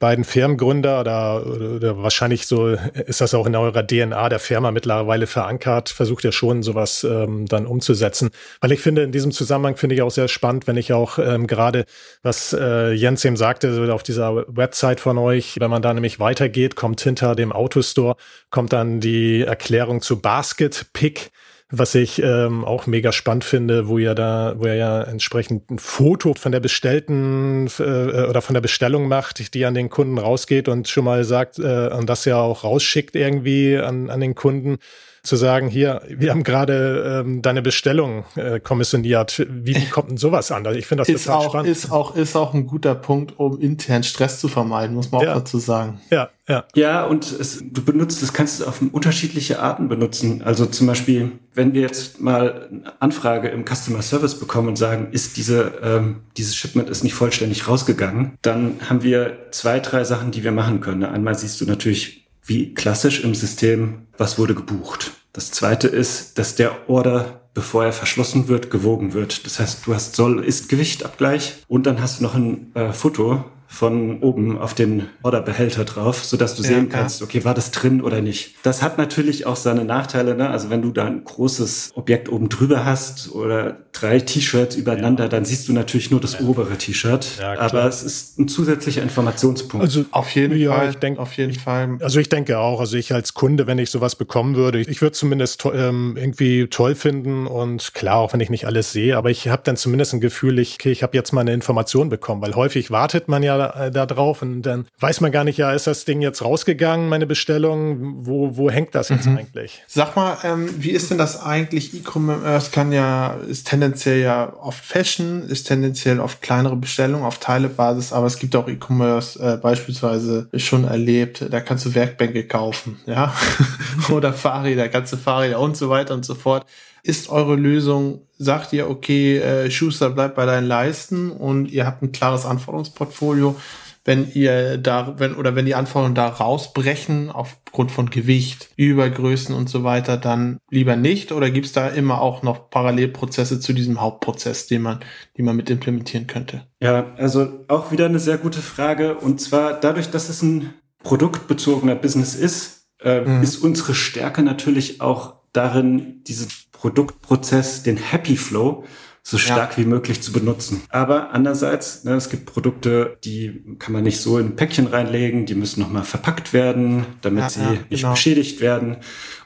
beiden 0.01 0.25
Firmengründer 0.25 1.00
oder, 1.00 1.46
oder, 1.46 2.03
wahrscheinlich 2.03 2.48
so 2.48 2.67
ist 2.67 3.22
das 3.22 3.34
auch 3.34 3.46
in 3.46 3.55
eurer 3.55 3.86
DNA 3.86 4.27
der 4.27 4.39
Firma 4.39 4.72
mittlerweile 4.72 5.27
verankert, 5.27 5.89
versucht 5.89 6.25
ihr 6.25 6.34
schon 6.34 6.63
sowas 6.63 7.05
ähm, 7.05 7.46
dann 7.46 7.65
umzusetzen. 7.65 8.31
Weil 8.60 8.74
ich 8.74 8.81
finde, 8.81 9.03
in 9.03 9.12
diesem 9.12 9.31
Zusammenhang 9.31 9.77
finde 9.77 9.96
ich 9.96 10.01
auch 10.01 10.10
sehr 10.12 10.27
spannend, 10.27 10.67
wenn 10.67 10.75
ich 10.75 10.91
auch 10.91 11.20
ähm, 11.20 11.46
gerade, 11.48 11.86
was 12.24 12.51
äh, 12.51 12.91
Jens 12.91 13.24
eben 13.24 13.38
sagte, 13.38 13.74
so 13.74 13.93
auf 13.93 14.03
dieser 14.03 14.43
Website 14.48 15.00
von 15.00 15.17
euch, 15.20 15.58
wenn 15.60 15.70
man 15.70 15.84
da 15.84 15.93
nämlich 15.93 16.20
weitergeht, 16.20 16.75
kommt 16.75 17.00
hinter 17.00 17.36
dem 17.36 17.51
Autostore, 17.51 18.17
kommt 18.50 18.74
dann 18.74 19.00
die 19.00 19.43
Erklärung 19.43 20.01
zu 20.01 20.20
Basket 20.20 20.88
Pick 20.93 21.31
was 21.72 21.96
ich 21.96 22.22
ähm, 22.22 22.66
auch 22.66 22.86
mega 22.86 23.12
spannend 23.12 23.46
finde, 23.46 23.88
wo 23.88 23.98
ihr 23.98 24.13
da, 24.13 24.56
wo 24.58 24.66
ihr 24.68 24.75
ja 24.75 25.01
entsprechend 25.01 25.72
ein 25.72 25.80
Foto 25.80 26.34
von 26.34 26.51
der 26.51 26.60
bestellten 26.60 27.68
äh, 27.80 28.25
oder 28.28 28.42
von 28.42 28.54
der 28.54 28.62
Bestellung 28.62 29.08
macht, 29.08 29.54
die 29.54 29.66
an 29.66 29.74
den 29.74 29.90
Kunden 29.90 30.18
rausgeht 30.18 30.68
und 30.68 30.90
schon 30.90 31.06
mal 31.06 31.24
sagt 31.24 31.60
äh, 31.60 31.88
und 31.88 32.10
das 32.10 32.25
ja 32.25 32.38
auch 32.38 32.66
rausschickt 32.66 33.16
irgendwie 33.16 33.78
an, 33.78 34.10
an 34.10 34.20
den 34.20 34.36
Kunden 34.36 34.80
zu 35.24 35.36
sagen, 35.36 35.68
hier, 35.68 36.01
wir 36.07 36.31
haben 36.31 36.44
gerade 36.44 37.22
ähm, 37.24 37.44
deine 37.44 37.62
Bestellung 37.62 38.25
äh, 38.36 38.60
kommissioniert. 38.60 39.46
Wie, 39.50 39.75
wie 39.75 39.86
kommt 39.86 40.10
denn 40.10 40.18
sowas 40.18 40.51
an? 40.51 40.66
Also 40.66 40.79
ich 40.79 40.88
finde 40.88 41.03
das 41.03 41.10
ist 41.10 41.25
total 41.25 41.38
auch, 41.38 41.50
spannend. 41.50 41.70
Ist 41.70 41.92
auch, 41.92 42.16
ist 42.16 42.36
auch 42.36 42.55
ein 42.55 42.66
guter 42.66 42.96
Punkt, 42.96 43.38
um 43.38 43.60
intern 43.60 44.01
Stress 44.03 44.40
zu 44.40 44.48
vermeiden, 44.48 44.96
muss 44.96 45.12
man 45.12 45.22
ja. 45.22 45.31
auch 45.31 45.38
dazu 45.38 45.60
sagen. 45.60 46.01
Ja, 46.10 46.29
ja. 46.48 46.66
Ja, 46.74 47.05
und 47.05 47.31
es, 47.31 47.64
du 47.64 47.84
benutzt, 47.84 48.24
das 48.24 48.34
kannst 48.34 48.62
du 48.62 48.66
auf 48.66 48.81
unterschiedliche 48.92 49.60
Arten 49.60 49.90
benutzen. 49.90 50.42
Also 50.42 50.66
zum 50.66 50.88
Beispiel, 50.88 51.34
wenn 51.53 51.74
wir 51.74 51.81
jetzt 51.81 52.20
mal 52.20 52.68
eine 52.72 52.94
Anfrage 53.00 53.50
im 53.50 53.64
Customer 53.64 54.01
Service 54.01 54.40
bekommen 54.40 54.70
und 54.70 54.75
sagen, 54.77 55.10
ist 55.12 55.38
diese, 55.38 55.74
ähm, 55.84 56.24
dieses 56.36 56.55
Shipment 56.55 56.90
ist 56.90 57.03
nicht 57.03 57.14
vollständig 57.14 57.68
rausgegangen, 57.68 58.40
dann 58.42 58.79
haben 58.90 59.03
wir 59.03 59.38
zwei, 59.51 59.79
drei 59.79 60.03
Sachen, 60.03 60.31
die 60.31 60.44
wir 60.44 60.51
machen 60.51 60.81
können. 60.81 61.03
Einmal 61.03 61.38
siehst 61.38 61.62
du 61.62 61.66
natürlich 61.66 62.22
wie 62.44 62.74
klassisch 62.74 63.24
im 63.24 63.36
System, 63.36 64.08
was 64.18 64.38
wurde 64.38 64.56
gebucht. 64.56 65.12
Das 65.34 65.51
zweite 65.51 65.88
ist, 65.88 66.38
dass 66.38 66.56
der 66.56 66.90
Order, 66.90 67.42
bevor 67.54 67.86
er 67.86 67.94
verschlossen 67.94 68.48
wird, 68.48 68.70
gewogen 68.70 69.14
wird. 69.14 69.46
Das 69.46 69.60
heißt, 69.60 69.86
du 69.86 69.94
hast 69.94 70.16
Soll-Ist-Gewicht-Abgleich 70.16 71.64
und 71.68 71.86
dann 71.86 72.01
hast 72.01 72.20
du 72.20 72.24
noch 72.24 72.36
ein 72.36 72.72
äh, 72.75 72.92
Foto 72.92 73.46
von 73.72 74.20
oben 74.20 74.60
auf 74.60 74.74
den 74.74 75.07
Orderbehälter 75.24 75.86
drauf, 75.86 76.25
so 76.25 76.36
dass 76.36 76.55
du 76.55 76.62
ja, 76.62 76.70
sehen 76.70 76.90
kannst, 76.90 77.22
ja. 77.22 77.25
okay, 77.25 77.46
war 77.46 77.53
das 77.53 77.72
drin 77.72 78.01
oder 78.01 78.22
nicht. 78.22 78.55
Das 78.64 78.81
hat 78.81 78.98
natürlich 78.98 79.46
auch 79.46 79.55
seine 79.55 79.86
Nachteile, 79.86 80.36
ne? 80.36 80.50
Also 80.50 80.70
wenn 80.70 80.81
du 80.81 80.92
da 80.92 81.05
ein 81.05 81.24
großes 81.24 81.92
Objekt 81.96 82.27
oben 82.27 82.50
drüber 82.50 82.84
hast 82.84 83.31
oder 83.31 83.77
drei 83.94 84.20
T-Shirts 84.20 84.75
übereinander, 84.75 85.24
ja. 85.24 85.29
dann 85.29 85.46
siehst 85.46 85.70
du 85.70 85.74
natürlich 85.74 86.12
nur 86.12 86.20
das 86.20 86.42
obere 86.42 86.77
T-Shirt. 86.77 87.40
aber 87.42 87.86
es 87.86 88.03
ist 88.03 88.40
ein 88.40 88.50
zusätzlicher 88.50 89.01
Informationspunkt. 89.01 89.86
Also 89.86 90.03
auf 90.12 90.29
jeden 90.36 90.68
Fall. 90.68 90.90
Ich 90.90 90.98
denke 90.98 91.22
auf 91.22 91.38
jeden 91.38 91.53
Fall. 91.53 91.98
Also 92.01 92.20
ich 92.20 92.27
denke 92.27 92.60
auch, 92.60 92.81
also 92.81 92.98
ich 92.98 93.14
als 93.14 93.34
Kunde, 93.34 93.68
wenn 93.68 93.79
ich 93.79 93.90
sowas 93.90 94.18
bekommen 94.18 94.57
würde, 94.57 94.81
ich 94.81 95.01
würde 95.01 95.14
zumindest 95.14 95.64
ähm, 95.74 96.18
irgendwie 96.18 96.68
toll 96.68 96.94
finden 96.94 97.48
und 97.48 97.94
klar, 97.94 98.18
auch 98.18 98.34
wenn 98.34 98.42
ich 98.42 98.50
nicht 98.50 98.66
alles 98.66 98.92
sehe, 98.92 99.16
aber 99.16 99.29
ich 99.29 99.48
habe 99.48 99.62
dann 99.64 99.77
zumindest 99.77 100.14
ein 100.14 100.20
Gefühl, 100.20 100.60
ich, 100.60 100.75
okay, 100.75 100.92
ich 100.92 101.03
habe 101.03 101.16
jetzt 101.16 101.31
mal 101.31 101.42
eine 101.42 101.53
Information 101.53 102.10
bekommen, 102.10 102.42
weil 102.42 102.53
häufig 102.53 102.92
wartet 102.92 103.29
man 103.29 103.44
ja 103.44 103.60
da, 103.61 103.87
äh, 103.87 103.91
da 103.91 104.05
drauf 104.05 104.41
und 104.41 104.63
dann 104.63 104.87
weiß 105.00 105.21
man 105.21 105.31
gar 105.31 105.43
nicht, 105.43 105.57
ja, 105.57 105.71
ist 105.71 105.87
das 105.87 106.05
Ding 106.05 106.21
jetzt 106.21 106.43
rausgegangen, 106.43 107.09
meine 107.09 107.25
Bestellung? 107.25 108.25
Wo, 108.25 108.57
wo 108.57 108.69
hängt 108.69 108.95
das 108.95 109.09
jetzt 109.09 109.27
mhm. 109.27 109.37
eigentlich? 109.37 109.83
Sag 109.87 110.15
mal, 110.15 110.37
ähm, 110.43 110.69
wie 110.77 110.91
ist 110.91 111.11
denn 111.11 111.17
das 111.17 111.41
eigentlich? 111.41 111.93
E-Commerce 111.93 112.71
kann 112.71 112.91
ja, 112.91 113.35
ist 113.47 113.67
tendenziell 113.67 114.21
ja 114.21 114.53
oft 114.61 114.83
Fashion, 114.83 115.43
ist 115.43 115.67
tendenziell 115.67 116.19
oft 116.19 116.41
kleinere 116.41 116.75
Bestellungen 116.75 117.25
auf 117.25 117.37
Teilebasis, 117.39 118.13
aber 118.13 118.27
es 118.27 118.39
gibt 118.39 118.55
auch 118.55 118.67
E-Commerce 118.67 119.39
äh, 119.39 119.57
beispielsweise 119.57 120.47
schon 120.55 120.85
erlebt, 120.85 121.45
da 121.50 121.59
kannst 121.61 121.85
du 121.85 121.95
Werkbänke 121.95 122.45
kaufen, 122.45 123.00
ja, 123.05 123.33
oder 124.09 124.33
Fahrräder, 124.33 124.89
ganze 124.89 125.17
Fahrräder 125.17 125.59
und 125.59 125.77
so 125.77 125.89
weiter 125.89 126.13
und 126.13 126.25
so 126.25 126.35
fort. 126.35 126.65
Ist 127.03 127.29
eure 127.29 127.55
Lösung, 127.55 128.27
sagt 128.37 128.74
ihr, 128.74 128.90
okay, 128.90 129.37
äh, 129.37 129.72
Schuster 129.72 130.09
bleibt 130.09 130.35
bei 130.35 130.46
deinen 130.46 130.68
Leisten 130.68 131.31
und 131.31 131.72
ihr 131.72 131.85
habt 131.85 132.01
ein 132.01 132.11
klares 132.11 132.46
Anforderungsportfolio, 132.46 133.55
wenn 134.03 134.31
ihr 134.33 134.77
da, 134.77 135.16
wenn, 135.20 135.35
oder 135.35 135.55
wenn 135.55 135.66
die 135.66 135.75
Anforderungen 135.75 136.16
da 136.16 136.27
rausbrechen 136.27 137.29
aufgrund 137.29 137.92
von 137.92 138.09
Gewicht, 138.09 138.70
Übergrößen 138.75 139.53
und 139.53 139.70
so 139.70 139.83
weiter, 139.83 140.18
dann 140.18 140.57
lieber 140.72 140.96
nicht? 140.96 141.31
Oder 141.31 141.51
gibt's 141.51 141.72
da 141.72 141.87
immer 141.87 142.20
auch 142.20 142.42
noch 142.42 142.70
Parallelprozesse 142.72 143.59
zu 143.59 143.74
diesem 143.74 144.01
Hauptprozess, 144.01 144.66
den 144.66 144.81
man, 144.81 145.00
die 145.37 145.44
man 145.44 145.55
mit 145.55 145.70
implementieren 145.70 146.25
könnte? 146.25 146.66
Ja, 146.81 147.14
also 147.18 147.64
auch 147.68 147.92
wieder 147.92 148.05
eine 148.05 148.20
sehr 148.20 148.37
gute 148.37 148.61
Frage. 148.61 149.16
Und 149.16 149.40
zwar 149.40 149.79
dadurch, 149.79 150.09
dass 150.09 150.29
es 150.29 150.42
ein 150.42 150.74
produktbezogener 151.03 151.96
Business 151.96 152.33
ist, 152.33 152.87
äh, 153.03 153.22
mhm. 153.22 153.44
ist 153.44 153.57
unsere 153.57 153.94
Stärke 153.94 154.42
natürlich 154.42 155.00
auch 155.01 155.35
darin, 155.53 156.24
diese 156.25 156.48
Produktprozess, 156.81 157.83
den 157.83 157.98
Happy 157.98 158.35
Flow, 158.35 158.83
so 159.22 159.37
stark 159.37 159.74
ja. 159.74 159.77
wie 159.77 159.87
möglich 159.87 160.22
zu 160.24 160.31
benutzen. 160.31 160.81
Aber 160.89 161.31
andererseits, 161.31 162.03
ne, 162.05 162.15
es 162.15 162.31
gibt 162.31 162.48
Produkte, 162.48 163.17
die 163.24 163.77
kann 163.77 163.94
man 163.94 164.03
nicht 164.03 164.20
so 164.20 164.39
in 164.39 164.48
ein 164.48 164.55
Päckchen 164.55 164.87
reinlegen, 164.87 165.46
die 165.46 165.53
müssen 165.53 165.79
nochmal 165.79 166.03
verpackt 166.03 166.53
werden, 166.53 167.05
damit 167.22 167.44
ja, 167.44 167.50
sie 167.50 167.61
ja, 167.61 167.70
nicht 167.70 168.01
genau. 168.01 168.11
beschädigt 168.13 168.61
werden. 168.61 168.98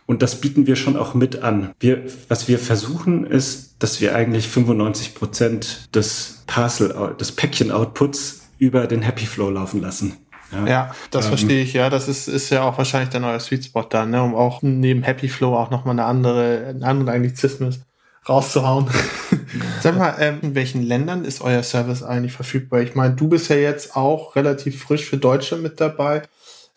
Und 0.06 0.21
das 0.21 0.39
bieten 0.39 0.65
wir 0.65 0.78
schon 0.78 0.95
auch 0.95 1.13
mit 1.13 1.43
an. 1.43 1.74
Wir, 1.78 2.06
was 2.30 2.48
wir 2.48 2.58
versuchen, 2.58 3.26
ist, 3.26 3.76
dass 3.80 4.00
wir 4.00 4.15
eigentlich 4.15 4.48
95 4.48 5.13
Prozent 5.13 5.93
des 5.93 6.43
Parcel, 6.48 7.15
des 7.19 7.34
Päckchen-Outputs 7.34 8.43
über 8.60 8.88
den 8.88 9.02
Happy 9.02 9.26
Flow 9.26 9.50
laufen 9.50 9.82
lassen. 9.82 10.13
Ja, 10.56 10.68
ja 10.68 10.96
das 11.12 11.26
ähm, 11.26 11.30
verstehe 11.30 11.63
ich, 11.63 11.74
ja. 11.74 11.89
Das 11.89 12.08
ist, 12.08 12.28
ist 12.28 12.50
ja 12.50 12.63
auch 12.63 12.78
wahrscheinlich 12.78 13.10
der 13.10 13.20
neue 13.20 13.39
Sweet 13.39 13.65
Spot 13.65 13.84
dann, 13.84 14.12
ne? 14.12 14.24
um 14.24 14.36
auch 14.36 14.62
neben 14.62 15.04
Happy 15.04 15.28
Flow 15.28 15.56
auch 15.56 15.72
nochmal 15.72 15.94
eine 15.94 16.06
andere, 16.06 16.68
einen 16.70 16.84
anderen 16.84 17.15
Anglizismus 17.15 17.80
rauszuhauen. 18.28 18.88
Sag 19.82 19.98
mal, 19.98 20.15
ähm, 20.20 20.39
in 20.41 20.56
welchen 20.56 20.82
Ländern 20.82 21.26
ist 21.26 21.41
euer 21.41 21.63
Service 21.63 22.04
eigentlich 22.04 22.34
verfügbar? 22.34 22.82
Ich 22.82 22.96
meine, 22.96 23.15
du 23.15 23.28
bist 23.28 23.50
ja 23.50 23.56
jetzt 23.56 23.96
auch 23.96 24.36
relativ 24.36 24.82
frisch 24.82 25.06
für 25.06 25.18
Deutschland 25.18 25.63
mit 25.63 25.80
dabei. 25.80 26.24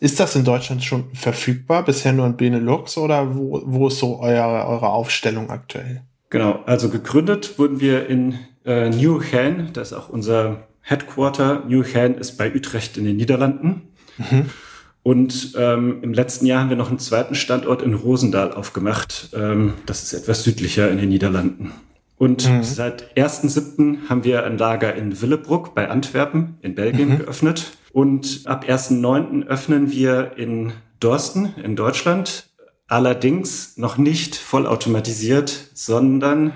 Ist 0.01 0.21
das 0.21 0.37
in 0.37 0.45
Deutschland 0.45 0.85
schon 0.85 1.13
verfügbar? 1.15 1.85
Bisher 1.85 2.13
nur 2.13 2.27
in 2.27 2.37
Benelux 2.37 2.97
oder 2.99 3.35
wo, 3.35 3.63
wo 3.65 3.89
ist 3.89 3.99
so 3.99 4.21
euer, 4.21 4.47
eure 4.47 4.91
Aufstellung 4.91 5.51
aktuell? 5.51 6.03
Genau, 6.31 6.61
also 6.67 6.89
gegründet 6.91 7.59
wurden 7.59 7.81
wir 7.81 8.07
in 8.09 8.39
äh, 8.65 8.91
New 8.91 9.23
Hen, 9.23 9.71
das 9.73 9.93
ist 9.93 9.99
auch 9.99 10.11
unser 10.11 10.68
Headquarter. 10.89 11.65
New 11.69 11.85
Hen 11.85 12.17
ist 12.17 12.39
bei 12.39 12.55
Utrecht 12.55 12.97
in 12.97 13.05
den 13.05 13.17
Niederlanden. 13.17 13.83
Mhm. 14.17 14.47
Und 15.03 15.53
ähm, 15.57 15.99
im 16.03 16.15
letzten 16.15 16.47
Jahr 16.47 16.63
haben 16.63 16.71
wir 16.71 16.77
noch 16.77 16.89
einen 16.89 16.99
zweiten 16.99 17.35
Standort 17.35 17.83
in 17.83 17.95
Rosendahl 17.95 18.53
aufgemacht. 18.53 19.31
Ähm, 19.35 19.75
das 19.85 20.03
ist 20.03 20.15
etwas 20.15 20.45
südlicher 20.45 20.91
in 20.91 20.99
den 20.99 21.11
Niederlanden. 21.11 21.73
Und 22.17 22.49
mhm. 22.49 22.63
seit 22.63 23.17
1.7. 23.17 24.09
haben 24.09 24.25
wir 24.25 24.45
ein 24.45 24.57
Lager 24.57 24.95
in 24.95 25.21
Willebruck 25.21 25.75
bei 25.75 25.89
Antwerpen 25.89 26.59
in 26.63 26.75
Belgien 26.75 27.11
mhm. 27.11 27.19
geöffnet. 27.19 27.73
Und 27.93 28.43
ab 28.47 28.65
1.9. 28.67 29.47
öffnen 29.47 29.93
wir 29.93 30.33
in 30.37 30.73
Dorsten 31.01 31.55
in 31.63 31.77
Deutschland. 31.77 32.49
Allerdings 32.89 33.77
noch 33.77 33.99
nicht 33.99 34.37
vollautomatisiert, 34.37 35.71
sondern 35.75 36.55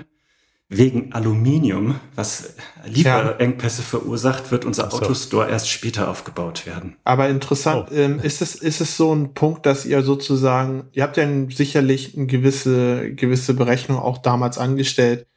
wegen 0.77 1.13
Aluminium, 1.13 1.99
was 2.15 2.55
Lieferengpässe 2.85 3.81
ja. 3.81 3.87
verursacht, 3.87 4.51
wird 4.51 4.65
unser 4.65 4.89
so. 4.89 4.97
Autostore 4.97 5.49
erst 5.49 5.69
später 5.69 6.09
aufgebaut 6.09 6.65
werden. 6.65 6.95
Aber 7.03 7.29
interessant, 7.29 7.87
oh. 7.91 7.95
ähm, 7.95 8.19
ist 8.19 8.41
es, 8.41 8.55
ist 8.55 8.81
es 8.81 8.97
so 8.97 9.13
ein 9.13 9.33
Punkt, 9.33 9.65
dass 9.65 9.85
ihr 9.85 10.03
sozusagen, 10.03 10.85
ihr 10.93 11.03
habt 11.03 11.17
ja 11.17 11.27
sicherlich 11.49 12.17
eine 12.17 12.27
gewisse, 12.27 13.13
gewisse 13.13 13.53
Berechnung 13.53 13.99
auch 13.99 14.17
damals 14.17 14.57
angestellt, 14.57 15.27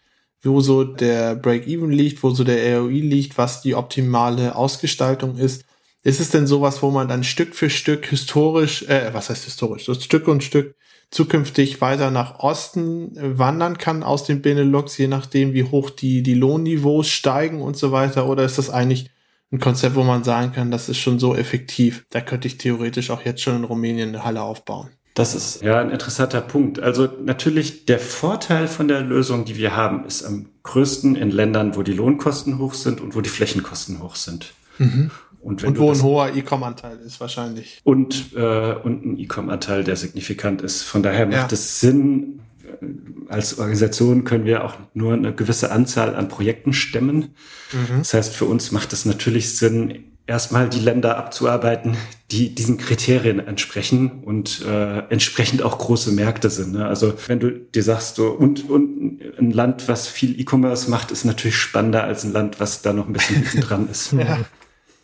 wo 0.42 0.60
so 0.60 0.84
der 0.84 1.34
Break-Even 1.34 1.90
liegt, 1.90 2.22
wo 2.22 2.30
so 2.30 2.44
der 2.44 2.78
ROI 2.78 3.00
liegt, 3.00 3.38
was 3.38 3.62
die 3.62 3.74
optimale 3.74 4.54
Ausgestaltung 4.54 5.36
ist. 5.36 5.64
Ist 6.02 6.20
es 6.20 6.30
denn 6.30 6.46
sowas, 6.46 6.82
wo 6.82 6.90
man 6.90 7.08
dann 7.08 7.24
Stück 7.24 7.56
für 7.56 7.68
Stück 7.68 8.06
historisch, 8.06 8.84
äh, 8.84 9.10
was 9.12 9.28
heißt 9.28 9.44
historisch, 9.44 9.86
so 9.86 9.94
Stück 9.94 10.28
und 10.28 10.44
Stück 10.44 10.76
zukünftig 11.10 11.80
weiter 11.80 12.10
nach 12.10 12.40
Osten 12.40 13.12
wandern 13.14 13.78
kann 13.78 14.02
aus 14.02 14.24
dem 14.24 14.42
Benelux, 14.42 14.98
je 14.98 15.08
nachdem, 15.08 15.52
wie 15.52 15.64
hoch 15.64 15.90
die, 15.90 16.22
die 16.22 16.34
Lohnniveaus 16.34 17.08
steigen 17.08 17.62
und 17.62 17.76
so 17.76 17.92
weiter? 17.92 18.28
Oder 18.28 18.44
ist 18.44 18.58
das 18.58 18.70
eigentlich 18.70 19.10
ein 19.52 19.60
Konzept, 19.60 19.94
wo 19.94 20.02
man 20.02 20.24
sagen 20.24 20.52
kann, 20.52 20.70
das 20.70 20.88
ist 20.88 20.98
schon 20.98 21.18
so 21.18 21.34
effektiv, 21.34 22.04
da 22.10 22.20
könnte 22.20 22.48
ich 22.48 22.58
theoretisch 22.58 23.10
auch 23.10 23.24
jetzt 23.24 23.42
schon 23.42 23.56
in 23.56 23.64
Rumänien 23.64 24.08
eine 24.10 24.24
Halle 24.24 24.42
aufbauen? 24.42 24.90
Das 25.14 25.34
ist 25.34 25.62
ja 25.62 25.80
ein 25.80 25.90
interessanter 25.90 26.42
Punkt. 26.42 26.78
Also 26.78 27.08
natürlich 27.24 27.86
der 27.86 27.98
Vorteil 27.98 28.68
von 28.68 28.86
der 28.86 29.00
Lösung, 29.00 29.46
die 29.46 29.56
wir 29.56 29.74
haben, 29.74 30.04
ist 30.04 30.22
am 30.22 30.50
größten 30.62 31.16
in 31.16 31.30
Ländern, 31.30 31.74
wo 31.74 31.82
die 31.82 31.94
Lohnkosten 31.94 32.58
hoch 32.58 32.74
sind 32.74 33.00
und 33.00 33.14
wo 33.14 33.22
die 33.22 33.30
Flächenkosten 33.30 34.02
hoch 34.02 34.16
sind. 34.16 34.52
Mhm. 34.78 35.10
Und, 35.40 35.62
und 35.62 35.78
wo 35.78 35.92
ein 35.92 36.02
hoher 36.02 36.34
E-Com-Anteil 36.34 36.98
ist 37.06 37.20
wahrscheinlich. 37.20 37.80
Und, 37.84 38.34
äh, 38.34 38.74
und 38.74 39.06
ein 39.06 39.18
E-Com-Anteil, 39.18 39.84
der 39.84 39.94
signifikant 39.94 40.60
ist. 40.60 40.82
Von 40.82 41.04
daher 41.04 41.26
macht 41.26 41.36
ja. 41.36 41.48
es 41.52 41.78
Sinn, 41.78 42.40
äh, 42.64 42.84
als 43.28 43.58
Organisation 43.58 44.24
können 44.24 44.44
wir 44.44 44.64
auch 44.64 44.74
nur 44.92 45.12
eine 45.12 45.32
gewisse 45.32 45.70
Anzahl 45.70 46.16
an 46.16 46.26
Projekten 46.28 46.72
stemmen. 46.72 47.34
Mhm. 47.72 47.98
Das 47.98 48.12
heißt, 48.12 48.34
für 48.34 48.46
uns 48.46 48.72
macht 48.72 48.92
es 48.92 49.04
natürlich 49.04 49.56
Sinn, 49.56 50.16
erstmal 50.26 50.68
die 50.68 50.80
Länder 50.80 51.16
abzuarbeiten, 51.16 51.96
die 52.30 52.54
diesen 52.54 52.78
Kriterien 52.78 53.38
entsprechen 53.38 54.24
und 54.24 54.64
äh, 54.66 54.98
entsprechend 55.08 55.62
auch 55.62 55.78
große 55.78 56.10
Märkte 56.10 56.50
sind. 56.50 56.72
Ne? 56.72 56.86
Also 56.86 57.14
wenn 57.28 57.38
du 57.38 57.52
dir 57.52 57.82
sagst, 57.82 58.16
so 58.16 58.30
und, 58.30 58.68
und 58.68 59.20
ein 59.38 59.52
Land, 59.52 59.88
was 59.88 60.08
viel 60.08 60.38
E-Commerce 60.40 60.90
macht, 60.90 61.12
ist 61.12 61.24
natürlich 61.24 61.56
spannender 61.56 62.04
als 62.04 62.24
ein 62.24 62.32
Land, 62.32 62.58
was 62.58 62.82
da 62.82 62.92
noch 62.92 63.06
ein 63.06 63.12
bisschen 63.12 63.44
dran 63.60 63.88
ist. 63.88 64.12
ja. 64.18 64.40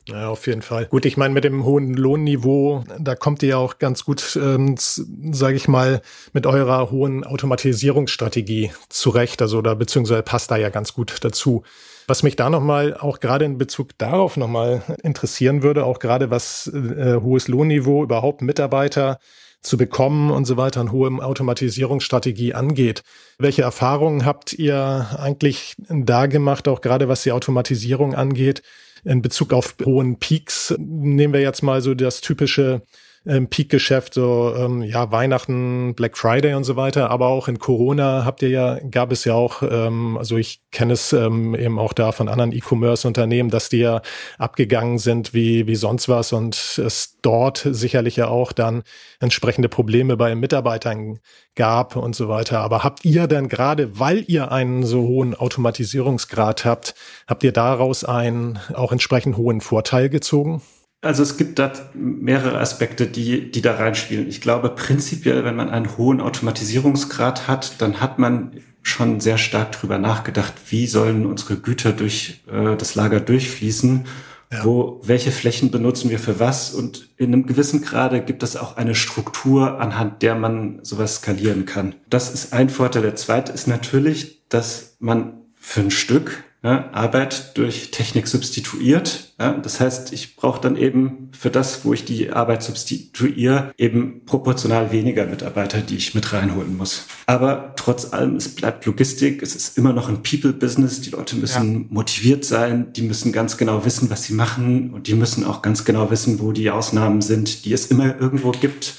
Ja, 0.09 0.29
auf 0.29 0.47
jeden 0.49 0.63
Fall. 0.63 0.87
Gut, 0.87 1.05
ich 1.05 1.17
meine, 1.17 1.33
mit 1.33 1.45
dem 1.45 1.65
hohen 1.65 1.95
Lohnniveau, 1.95 2.85
da 2.99 3.15
kommt 3.15 3.43
ihr 3.43 3.51
ja 3.51 3.57
auch 3.59 3.79
ganz 3.79 4.05
gut, 4.05 4.37
ähm, 4.41 4.75
sage 4.77 5.55
ich 5.55 5.69
mal, 5.69 6.03
mit 6.33 6.45
eurer 6.45 6.91
hohen 6.91 7.23
Automatisierungsstrategie 7.23 8.73
zurecht. 8.89 9.41
Also 9.43 9.63
da 9.63 9.75
beziehungsweise 9.75 10.23
passt 10.23 10.51
da 10.51 10.57
ja 10.57 10.71
ganz 10.71 10.93
gut 10.93 11.19
dazu. 11.23 11.63
Was 12.09 12.25
mich 12.25 12.35
da 12.35 12.51
nochmal 12.51 12.97
auch 12.97 13.21
gerade 13.21 13.45
in 13.45 13.59
Bezug 13.59 13.97
darauf 13.99 14.37
nochmal 14.37 14.83
interessieren 15.05 15.63
würde, 15.63 15.85
auch 15.85 16.01
gerade 16.01 16.31
was 16.31 16.67
äh, 16.67 17.21
hohes 17.23 17.47
Lohnniveau, 17.47 18.03
überhaupt 18.03 18.43
Mitarbeiter 18.43 19.19
zu 19.61 19.77
bekommen 19.77 20.33
und 20.33 20.45
so 20.45 20.57
weiter, 20.57 20.81
eine 20.81 20.91
hohe 20.91 21.09
Automatisierungsstrategie 21.23 22.55
angeht. 22.55 23.03
Welche 23.39 23.63
Erfahrungen 23.63 24.25
habt 24.25 24.53
ihr 24.53 25.07
eigentlich 25.17 25.77
da 25.89 26.27
gemacht, 26.27 26.67
auch 26.67 26.81
gerade 26.81 27.09
was 27.09 27.23
die 27.23 27.31
Automatisierung 27.31 28.17
angeht, 28.17 28.63
in 29.05 29.23
Bezug 29.23 29.53
auf 29.53 29.75
hohen 29.85 30.19
Peaks? 30.19 30.75
Nehmen 30.79 31.35
wir 31.35 31.41
jetzt 31.41 31.63
mal 31.63 31.81
so 31.81 31.95
das 31.95 32.21
typische 32.21 32.83
ähm, 33.27 33.49
Peak-Geschäft, 33.49 34.15
so 34.15 34.55
ähm, 34.57 34.83
ja 34.83 35.11
Weihnachten, 35.13 35.95
Black 35.95 36.17
Friday 36.17 36.55
und 36.55 36.65
so 36.65 36.77
weiter. 36.77 37.11
Aber 37.11 37.29
auch 37.29 37.49
in 37.49 37.59
Corona 37.59 38.25
habt 38.25 38.43
ihr 38.43 38.49
ja, 38.49 38.79
gab 38.91 39.13
es 39.13 39.25
ja 39.25 39.35
auch, 39.35 39.63
ähm, 39.63 40.17
also 40.19 40.37
ich 40.37 40.61
kenne 40.71 40.95
es 40.95 41.13
ähm, 41.13 41.55
eben 41.55 41.79
auch 41.79 41.93
da 41.93 42.13
von 42.13 42.29
anderen 42.29 42.53
E-Commerce-Unternehmen, 42.53 43.51
dass 43.51 43.69
die 43.69 43.79
ja 43.79 44.03
abgegangen 44.39 44.99
sind 44.99 45.35
wie 45.35 45.67
wie 45.67 45.77
sonst 45.77 46.09
was 46.09 46.33
und 46.33 46.79
es 46.79 47.19
dort 47.23 47.67
sicherlich 47.71 48.17
ja 48.17 48.29
auch 48.29 48.53
dann 48.53 48.83
entsprechende 49.21 49.69
Probleme 49.69 50.17
bei 50.17 50.35
Mitarbeitern 50.35 51.21
gab 51.55 51.97
und 51.97 52.17
so 52.17 52.29
weiter. 52.29 52.61
Aber 52.61 52.83
habt 52.83 53.05
ihr 53.05 53.27
dann 53.27 53.49
gerade, 53.49 53.99
weil 53.99 54.25
ihr 54.27 54.51
einen 54.51 54.85
so 54.85 55.03
hohen 55.03 55.35
Automatisierungsgrad 55.35 56.65
habt, 56.65 56.95
habt 57.27 57.45
ihr 57.45 57.53
daraus 57.53 58.05
einen 58.05 58.59
auch 58.75 58.93
entsprechend 58.93 59.37
hohen 59.37 59.61
Vorteil 59.61 60.09
gezogen? 60.09 60.63
Also 61.03 61.25
es 61.25 61.37
gibt 61.37 61.59
da 61.59 61.73
mehrere 61.95 62.61
Aspekte, 62.61 63.09
die, 63.09 63.51
die 63.51 63.61
da 63.61 63.75
reinspielen. 63.75 64.29
Ich 64.29 64.41
glaube 64.41 64.71
prinzipiell, 64.71 65.45
wenn 65.45 65.57
man 65.57 65.69
einen 65.69 65.99
hohen 65.99 66.21
Automatisierungsgrad 66.21 67.49
hat, 67.49 67.83
dann 67.83 68.01
hat 68.01 68.21
man 68.21 68.53
schon 68.83 69.19
sehr 69.21 69.37
stark 69.37 69.73
drüber 69.73 69.99
nachgedacht, 69.99 70.55
wie 70.69 70.87
sollen 70.87 71.27
unsere 71.27 71.57
Güter 71.57 71.93
durch 71.93 72.43
äh, 72.51 72.77
das 72.77 72.95
Lager 72.95 73.19
durchfließen, 73.19 74.05
ja. 74.53 74.65
wo, 74.65 75.01
welche 75.03 75.33
Flächen 75.33 75.73
benutzen 75.73 76.09
wir 76.09 76.21
für 76.21 76.39
was 76.39 76.73
und 76.73 77.09
in 77.17 77.33
einem 77.33 77.47
gewissen 77.47 77.83
Grade 77.83 78.23
gibt 78.23 78.45
es 78.45 78.57
auch 78.57 78.77
eine 78.77 78.95
Struktur, 78.95 79.81
anhand 79.81 80.23
der 80.23 80.37
man 80.37 80.81
sowas 80.85 81.17
skalieren 81.17 81.67
kann. 81.67 81.97
Das 82.11 82.33
ist 82.33 82.53
ein 82.53 82.71
Vorteil. 82.71 83.03
Der 83.03 83.17
zweite 83.17 83.51
ist 83.51 83.67
natürlich, 83.67 84.49
dass 84.49 84.97
man 85.01 85.35
für 85.57 85.81
ein 85.81 85.91
Stück 85.91 86.45
ja, 86.65 86.91
Arbeit 86.93 87.57
durch 87.59 87.91
Technik 87.91 88.29
substituiert. 88.29 89.33
Ja, 89.41 89.55
das 89.55 89.81
heißt, 89.81 90.13
ich 90.13 90.37
brauche 90.37 90.61
dann 90.61 90.77
eben 90.77 91.31
für 91.37 91.51
das, 91.51 91.85
wo 91.85 91.93
ich 91.93 92.05
die 92.05 92.31
Arbeit 92.31 92.63
substituiere, 92.63 93.73
eben 93.77 94.25
proportional 94.27 94.93
weniger 94.93 95.27
Mitarbeiter, 95.27 95.81
die 95.81 95.97
ich 95.97 96.15
mit 96.15 96.33
reinholen 96.33 96.77
muss. 96.77 97.07
Aber 97.27 97.75
trotz 97.77 98.13
allem, 98.13 98.37
es 98.37 98.55
bleibt 98.55 98.87
Logistik, 98.87 99.43
es 99.43 99.57
ist 99.57 99.77
immer 99.77 99.93
noch 99.93 100.09
ein 100.09 100.23
People-Business. 100.23 101.01
Die 101.01 101.11
Leute 101.11 101.35
müssen 101.35 101.73
ja. 101.73 101.87
motiviert 101.91 102.45
sein, 102.45 102.93
die 102.93 103.03
müssen 103.03 103.33
ganz 103.33 103.57
genau 103.57 103.85
wissen, 103.85 104.09
was 104.09 104.25
sie 104.25 104.35
machen 104.35 104.93
und 104.93 105.09
die 105.09 105.15
müssen 105.15 105.45
auch 105.45 105.63
ganz 105.63 105.85
genau 105.85 106.13
wissen, 106.13 106.39
wo 106.39 106.53
die 106.53 106.71
Ausnahmen 106.71 107.23
sind, 107.23 107.65
die 107.65 107.73
es 107.73 107.87
immer 107.87 108.21
irgendwo 108.21 108.53
gibt 108.53 108.95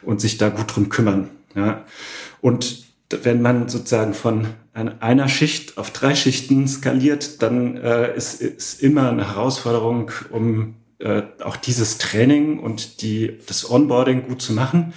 und 0.00 0.22
sich 0.22 0.38
da 0.38 0.48
gut 0.48 0.74
drum 0.74 0.88
kümmern. 0.88 1.28
Ja. 1.54 1.84
Und 2.40 2.91
wenn 3.22 3.42
man 3.42 3.68
sozusagen 3.68 4.14
von 4.14 4.48
einer 4.72 5.28
Schicht 5.28 5.76
auf 5.78 5.90
drei 5.90 6.14
Schichten 6.14 6.66
skaliert, 6.66 7.42
dann 7.42 7.76
äh, 7.76 8.16
ist, 8.16 8.40
ist 8.40 8.82
immer 8.82 9.10
eine 9.10 9.28
Herausforderung, 9.28 10.10
um 10.30 10.76
äh, 10.98 11.22
auch 11.42 11.56
dieses 11.56 11.98
Training 11.98 12.58
und 12.58 13.02
die, 13.02 13.38
das 13.46 13.70
Onboarding 13.70 14.28
gut 14.28 14.40
zu 14.40 14.52
machen. 14.52 14.92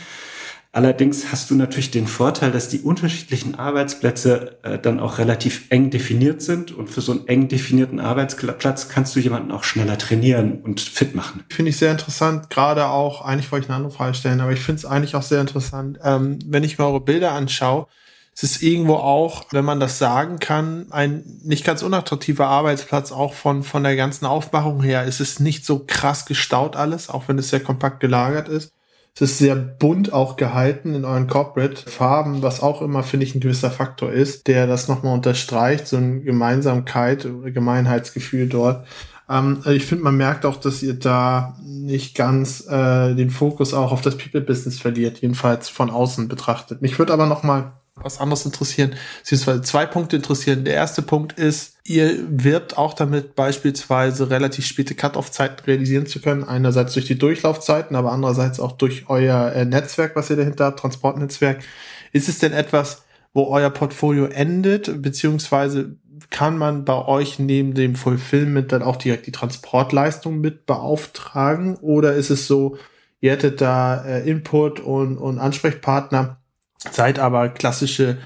Allerdings 0.75 1.31
hast 1.31 1.49
du 1.49 1.55
natürlich 1.55 1.89
den 1.89 2.05
Vorteil, 2.05 2.51
dass 2.51 2.67
die 2.67 2.81
unterschiedlichen 2.81 3.55
Arbeitsplätze 3.55 4.57
äh, 4.63 4.77
dann 4.77 4.99
auch 4.99 5.19
relativ 5.19 5.67
eng 5.69 5.89
definiert 5.89 6.41
sind 6.41 6.73
und 6.73 6.89
für 6.89 6.99
so 6.99 7.13
einen 7.13 7.27
eng 7.29 7.47
definierten 7.47 8.01
Arbeitsplatz 8.01 8.89
kannst 8.89 9.15
du 9.15 9.21
jemanden 9.21 9.53
auch 9.53 9.63
schneller 9.63 9.97
trainieren 9.97 10.59
und 10.63 10.81
fit 10.81 11.15
machen. 11.15 11.45
Finde 11.49 11.69
ich 11.69 11.77
sehr 11.77 11.91
interessant, 11.91 12.49
gerade 12.49 12.87
auch, 12.87 13.21
eigentlich 13.21 13.49
wollte 13.53 13.67
ich 13.67 13.69
eine 13.69 13.77
andere 13.77 13.93
Frage 13.93 14.15
stellen, 14.15 14.41
aber 14.41 14.51
ich 14.51 14.59
finde 14.59 14.79
es 14.79 14.85
eigentlich 14.85 15.15
auch 15.15 15.21
sehr 15.21 15.39
interessant, 15.39 15.97
ähm, 16.03 16.39
wenn 16.45 16.65
ich 16.65 16.77
mir 16.77 16.85
eure 16.85 16.99
Bilder 16.99 17.31
anschaue, 17.31 17.87
es 18.35 18.43
ist 18.43 18.61
irgendwo 18.61 18.95
auch, 18.95 19.45
wenn 19.51 19.63
man 19.63 19.79
das 19.79 19.97
sagen 19.97 20.39
kann, 20.39 20.87
ein 20.91 21.23
nicht 21.43 21.63
ganz 21.63 21.83
unattraktiver 21.83 22.47
Arbeitsplatz, 22.47 23.13
auch 23.13 23.33
von, 23.33 23.63
von 23.63 23.83
der 23.83 23.95
ganzen 23.95 24.25
Aufmachung 24.25 24.83
her. 24.83 25.05
Es 25.07 25.21
ist 25.21 25.39
nicht 25.39 25.65
so 25.65 25.85
krass 25.87 26.25
gestaut 26.25 26.75
alles, 26.75 27.09
auch 27.09 27.29
wenn 27.29 27.39
es 27.39 27.49
sehr 27.49 27.61
kompakt 27.61 28.01
gelagert 28.01 28.49
ist. 28.49 28.73
Es 29.15 29.21
ist 29.21 29.37
sehr 29.37 29.55
bunt 29.55 30.11
auch 30.11 30.35
gehalten 30.35 30.95
in 30.95 31.05
euren 31.05 31.27
Corporate-Farben, 31.27 32.41
was 32.41 32.61
auch 32.61 32.81
immer, 32.81 33.03
finde 33.03 33.25
ich, 33.25 33.33
ein 33.33 33.39
gewisser 33.39 33.71
Faktor 33.71 34.11
ist, 34.11 34.47
der 34.47 34.67
das 34.67 34.89
nochmal 34.89 35.13
unterstreicht, 35.13 35.87
so 35.87 35.95
eine 35.95 36.19
Gemeinsamkeit 36.19 37.25
Gemeinheitsgefühl 37.45 38.49
dort. 38.49 38.85
Ähm, 39.29 39.61
ich 39.65 39.85
finde, 39.85 40.03
man 40.03 40.17
merkt 40.17 40.45
auch, 40.45 40.57
dass 40.57 40.83
ihr 40.83 40.95
da 40.95 41.57
nicht 41.63 42.15
ganz 42.15 42.67
äh, 42.67 43.15
den 43.15 43.29
Fokus 43.29 43.73
auch 43.73 43.93
auf 43.93 44.01
das 44.01 44.17
People-Business 44.17 44.77
verliert, 44.77 45.21
jedenfalls 45.21 45.69
von 45.69 45.89
außen 45.89 46.27
betrachtet. 46.27 46.81
Mich 46.81 46.99
würde 46.99 47.13
aber 47.13 47.27
nochmal 47.27 47.71
was 47.95 48.19
anderes 48.19 48.45
interessieren, 48.45 48.95
beziehungsweise 49.19 49.61
zwei 49.61 49.85
Punkte 49.85 50.17
interessieren. 50.17 50.65
Der 50.65 50.73
erste 50.73 51.01
Punkt 51.01 51.39
ist, 51.39 51.77
ihr 51.85 52.17
wirbt 52.27 52.77
auch 52.77 52.93
damit 52.93 53.35
beispielsweise 53.35 54.29
relativ 54.29 54.65
späte 54.65 54.95
Cut-off-Zeiten 54.95 55.63
realisieren 55.65 56.05
zu 56.05 56.19
können. 56.19 56.43
Einerseits 56.43 56.93
durch 56.93 57.05
die 57.05 57.17
Durchlaufzeiten, 57.17 57.95
aber 57.95 58.11
andererseits 58.11 58.59
auch 58.59 58.73
durch 58.73 59.05
euer 59.07 59.53
äh, 59.53 59.65
Netzwerk, 59.65 60.15
was 60.15 60.29
ihr 60.29 60.35
dahinter 60.35 60.65
habt, 60.65 60.79
Transportnetzwerk. 60.79 61.63
Ist 62.11 62.27
es 62.27 62.39
denn 62.39 62.51
etwas, 62.51 63.03
wo 63.33 63.47
euer 63.47 63.69
Portfolio 63.69 64.25
endet, 64.25 65.01
beziehungsweise 65.01 65.95
kann 66.29 66.57
man 66.57 66.85
bei 66.85 67.05
euch 67.05 67.39
neben 67.39 67.73
dem 67.73 67.95
Fulfillment 67.95 68.71
dann 68.71 68.81
auch 68.81 68.95
direkt 68.97 69.27
die 69.27 69.31
Transportleistung 69.31 70.39
mit 70.39 70.65
beauftragen? 70.65 71.77
Oder 71.77 72.13
ist 72.13 72.29
es 72.29 72.47
so, 72.47 72.77
ihr 73.21 73.31
hättet 73.31 73.61
da 73.61 74.03
äh, 74.03 74.29
Input 74.29 74.81
und, 74.81 75.17
und 75.17 75.39
Ansprechpartner, 75.39 76.37
seid 76.91 77.19
aber 77.19 77.49
klassische 77.49 78.17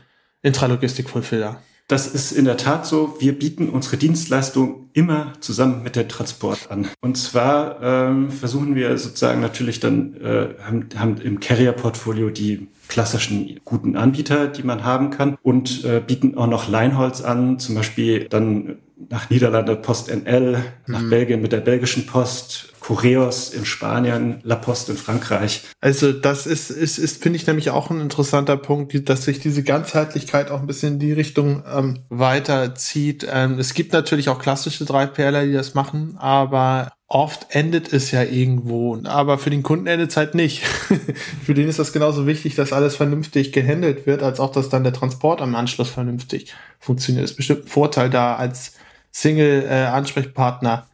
Intralogistik-Fulfiller? 0.41 1.61
Das 1.89 2.05
ist 2.05 2.31
in 2.31 2.45
der 2.45 2.55
Tat 2.55 2.85
so. 2.85 3.15
Wir 3.19 3.37
bieten 3.37 3.67
unsere 3.67 3.97
Dienstleistung 3.97 4.89
immer 4.93 5.33
zusammen 5.39 5.81
mit 5.81 5.95
der 5.95 6.07
Transport 6.07 6.69
an. 6.69 6.87
Und 7.01 7.17
zwar 7.17 7.81
ähm, 7.81 8.29
versuchen 8.29 8.75
wir 8.75 8.95
sozusagen 8.99 9.41
natürlich 9.41 9.79
dann, 9.79 10.15
äh, 10.21 10.49
haben, 10.61 10.89
haben 10.95 11.17
im 11.17 11.39
Carrier-Portfolio 11.39 12.29
die 12.29 12.67
klassischen 12.89 13.59
guten 13.65 13.97
Anbieter, 13.97 14.47
die 14.47 14.61
man 14.61 14.83
haben 14.83 15.09
kann 15.09 15.37
und 15.41 15.83
äh, 15.83 15.99
bieten 15.99 16.37
auch 16.37 16.45
noch 16.45 16.69
Leinholz 16.69 17.21
an, 17.21 17.57
zum 17.57 17.73
Beispiel 17.73 18.27
dann 18.29 18.77
nach 19.07 19.29
Niederlande 19.29 19.75
Post 19.75 20.09
NL, 20.13 20.61
nach 20.87 21.01
mhm. 21.01 21.09
Belgien 21.09 21.41
mit 21.41 21.51
der 21.51 21.61
belgischen 21.61 22.05
Post, 22.05 22.73
Correos 22.79 23.49
in 23.49 23.65
Spanien, 23.65 24.39
La 24.43 24.55
Poste 24.55 24.93
in 24.93 24.97
Frankreich. 24.97 25.63
Also 25.79 26.11
das 26.11 26.47
ist, 26.47 26.69
ist, 26.69 26.97
ist 26.97 27.21
finde 27.21 27.37
ich 27.37 27.47
nämlich 27.47 27.69
auch 27.69 27.89
ein 27.91 28.01
interessanter 28.01 28.57
Punkt, 28.57 29.07
dass 29.07 29.25
sich 29.25 29.39
diese 29.39 29.63
Ganzheitlichkeit 29.63 30.49
auch 30.49 30.59
ein 30.59 30.67
bisschen 30.67 30.93
in 30.93 30.99
die 30.99 31.13
Richtung 31.13 31.63
ähm, 31.71 31.99
weiterzieht. 32.09 33.27
Ähm, 33.31 33.59
es 33.59 33.73
gibt 33.73 33.93
natürlich 33.93 34.29
auch 34.29 34.39
klassische 34.39 34.85
3PLer, 34.85 35.45
die 35.45 35.53
das 35.53 35.75
machen, 35.75 36.17
aber 36.17 36.91
oft 37.07 37.47
endet 37.49 37.93
es 37.93 38.11
ja 38.11 38.23
irgendwo. 38.23 38.97
Aber 39.03 39.37
für 39.37 39.49
den 39.49 39.63
Kunden 39.63 39.87
endet 39.87 40.11
es 40.11 40.17
halt 40.17 40.35
nicht. 40.35 40.63
für 41.45 41.53
den 41.53 41.67
ist 41.67 41.79
das 41.79 41.93
genauso 41.93 42.27
wichtig, 42.27 42.55
dass 42.55 42.73
alles 42.73 42.95
vernünftig 42.95 43.51
gehandelt 43.51 44.07
wird, 44.07 44.23
als 44.23 44.39
auch, 44.39 44.51
dass 44.51 44.69
dann 44.69 44.83
der 44.83 44.93
Transport 44.93 45.41
am 45.41 45.55
Anschluss 45.55 45.89
vernünftig 45.89 46.53
funktioniert. 46.79 47.23
Das 47.23 47.31
ist 47.31 47.37
bestimmt 47.37 47.65
ein 47.65 47.67
Vorteil 47.67 48.09
da 48.09 48.35
als 48.35 48.73
Single-Ansprechpartner 49.11 50.87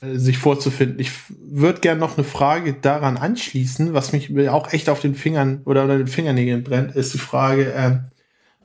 äh, 0.00 0.16
sich 0.16 0.38
vorzufinden. 0.38 0.98
Ich 0.98 1.12
würde 1.28 1.80
gerne 1.80 2.00
noch 2.00 2.16
eine 2.16 2.24
Frage 2.24 2.74
daran 2.74 3.16
anschließen, 3.16 3.94
was 3.94 4.12
mich 4.12 4.48
auch 4.48 4.72
echt 4.72 4.88
auf 4.88 5.00
den 5.00 5.14
Fingern 5.14 5.62
oder 5.64 5.82
unter 5.82 5.98
den 5.98 6.08
Fingernägeln 6.08 6.64
brennt, 6.64 6.94
ist 6.94 7.14
die 7.14 7.18
Frage, 7.18 7.72
äh, 7.72 7.98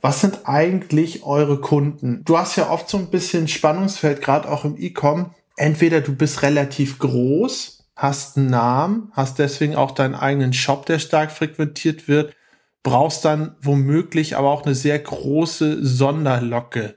was 0.01 0.21
sind 0.21 0.41
eigentlich 0.45 1.23
eure 1.23 1.59
Kunden? 1.59 2.21
Du 2.23 2.37
hast 2.37 2.55
ja 2.55 2.69
oft 2.69 2.89
so 2.89 2.97
ein 2.97 3.09
bisschen 3.09 3.47
Spannungsfeld, 3.47 4.21
gerade 4.21 4.49
auch 4.49 4.63
im 4.63 4.75
E-Com. 4.77 5.31
Entweder 5.55 6.01
du 6.01 6.15
bist 6.15 6.43
relativ 6.43 6.99
groß, 6.99 7.85
hast 7.95 8.37
einen 8.37 8.49
Namen, 8.49 9.11
hast 9.13 9.39
deswegen 9.39 9.75
auch 9.75 9.91
deinen 9.91 10.13
eigenen 10.13 10.53
Shop, 10.53 10.85
der 10.85 10.99
stark 10.99 11.31
frequentiert 11.31 12.07
wird, 12.07 12.35
brauchst 12.83 13.25
dann 13.25 13.55
womöglich 13.61 14.37
aber 14.37 14.49
auch 14.49 14.65
eine 14.65 14.75
sehr 14.75 14.99
große 14.99 15.83
Sonderlocke. 15.83 16.96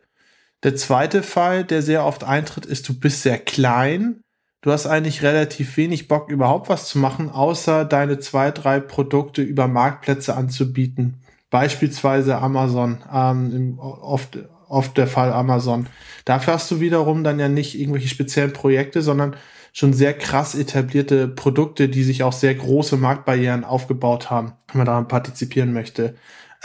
Der 0.63 0.77
zweite 0.77 1.23
Fall, 1.23 1.65
der 1.65 1.83
sehr 1.83 2.05
oft 2.05 2.25
eintritt, 2.25 2.67
ist, 2.67 2.89
du 2.89 2.99
bist 2.99 3.23
sehr 3.23 3.39
klein. 3.39 4.21
Du 4.63 4.71
hast 4.71 4.87
eigentlich 4.87 5.23
relativ 5.23 5.79
wenig 5.79 6.07
Bock, 6.07 6.31
überhaupt 6.31 6.69
was 6.69 6.87
zu 6.87 6.99
machen, 6.99 7.31
außer 7.31 7.87
deine 7.87 8.19
zwei, 8.19 8.51
drei 8.51 8.79
Produkte 8.79 9.41
über 9.41 9.69
Marktplätze 9.69 10.37
anzubieten. 10.37 11.23
Beispielsweise 11.49 12.37
Amazon, 12.37 12.99
ähm, 13.13 13.79
oft, 13.79 14.39
oft 14.69 14.99
der 14.99 15.07
Fall 15.07 15.33
Amazon. 15.33 15.89
Dafür 16.27 16.55
hast 16.55 16.71
du 16.71 16.81
wiederum 16.81 17.25
dann 17.25 17.41
ja 17.41 17.49
nicht 17.49 17.79
irgendwelche 17.79 18.09
speziellen 18.09 18.53
Projekte, 18.53 19.01
sondern 19.01 19.35
schon 19.73 19.95
sehr 19.95 20.13
krass 20.13 20.55
etablierte 20.55 21.27
Produkte, 21.27 21.89
die 21.89 22.03
sich 22.03 22.23
auch 22.23 22.33
sehr 22.33 22.55
große 22.55 22.97
Marktbarrieren 22.97 23.65
aufgebaut 23.65 24.31
haben, 24.31 24.53
wenn 24.69 24.79
man 24.79 24.87
daran 24.87 25.09
partizipieren 25.09 25.73
möchte. 25.73 26.17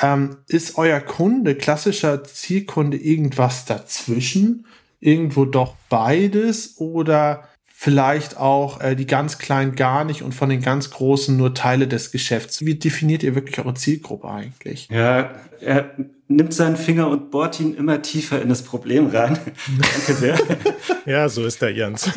Ähm, 0.01 0.38
ist 0.47 0.77
euer 0.77 0.99
Kunde, 0.99 1.55
klassischer 1.55 2.23
Zielkunde, 2.23 2.97
irgendwas 2.97 3.65
dazwischen? 3.65 4.65
Irgendwo 4.99 5.45
doch 5.45 5.75
beides? 5.89 6.77
Oder 6.77 7.47
vielleicht 7.77 8.38
auch 8.38 8.79
äh, 8.79 8.95
die 8.95 9.05
ganz 9.05 9.38
kleinen 9.38 9.75
gar 9.75 10.05
nicht 10.05 10.23
und 10.23 10.33
von 10.33 10.49
den 10.49 10.61
ganz 10.61 10.89
großen 10.91 11.35
nur 11.35 11.53
Teile 11.53 11.88
des 11.88 12.09
Geschäfts. 12.09 12.65
Wie 12.65 12.75
definiert 12.75 13.21
ihr 13.21 13.35
wirklich 13.35 13.59
eure 13.59 13.73
Zielgruppe 13.73 14.29
eigentlich? 14.29 14.88
Ja, 14.89 15.35
er 15.59 15.91
nimmt 16.29 16.53
seinen 16.53 16.77
Finger 16.77 17.09
und 17.09 17.31
bohrt 17.31 17.59
ihn 17.59 17.75
immer 17.75 18.01
tiefer 18.01 18.41
in 18.41 18.47
das 18.47 18.63
Problem 18.63 19.07
rein. 19.07 19.38
Danke 19.67 20.13
sehr. 20.13 20.39
ja, 21.05 21.27
so 21.27 21.45
ist 21.45 21.61
der 21.61 21.73
Jens. 21.73 22.09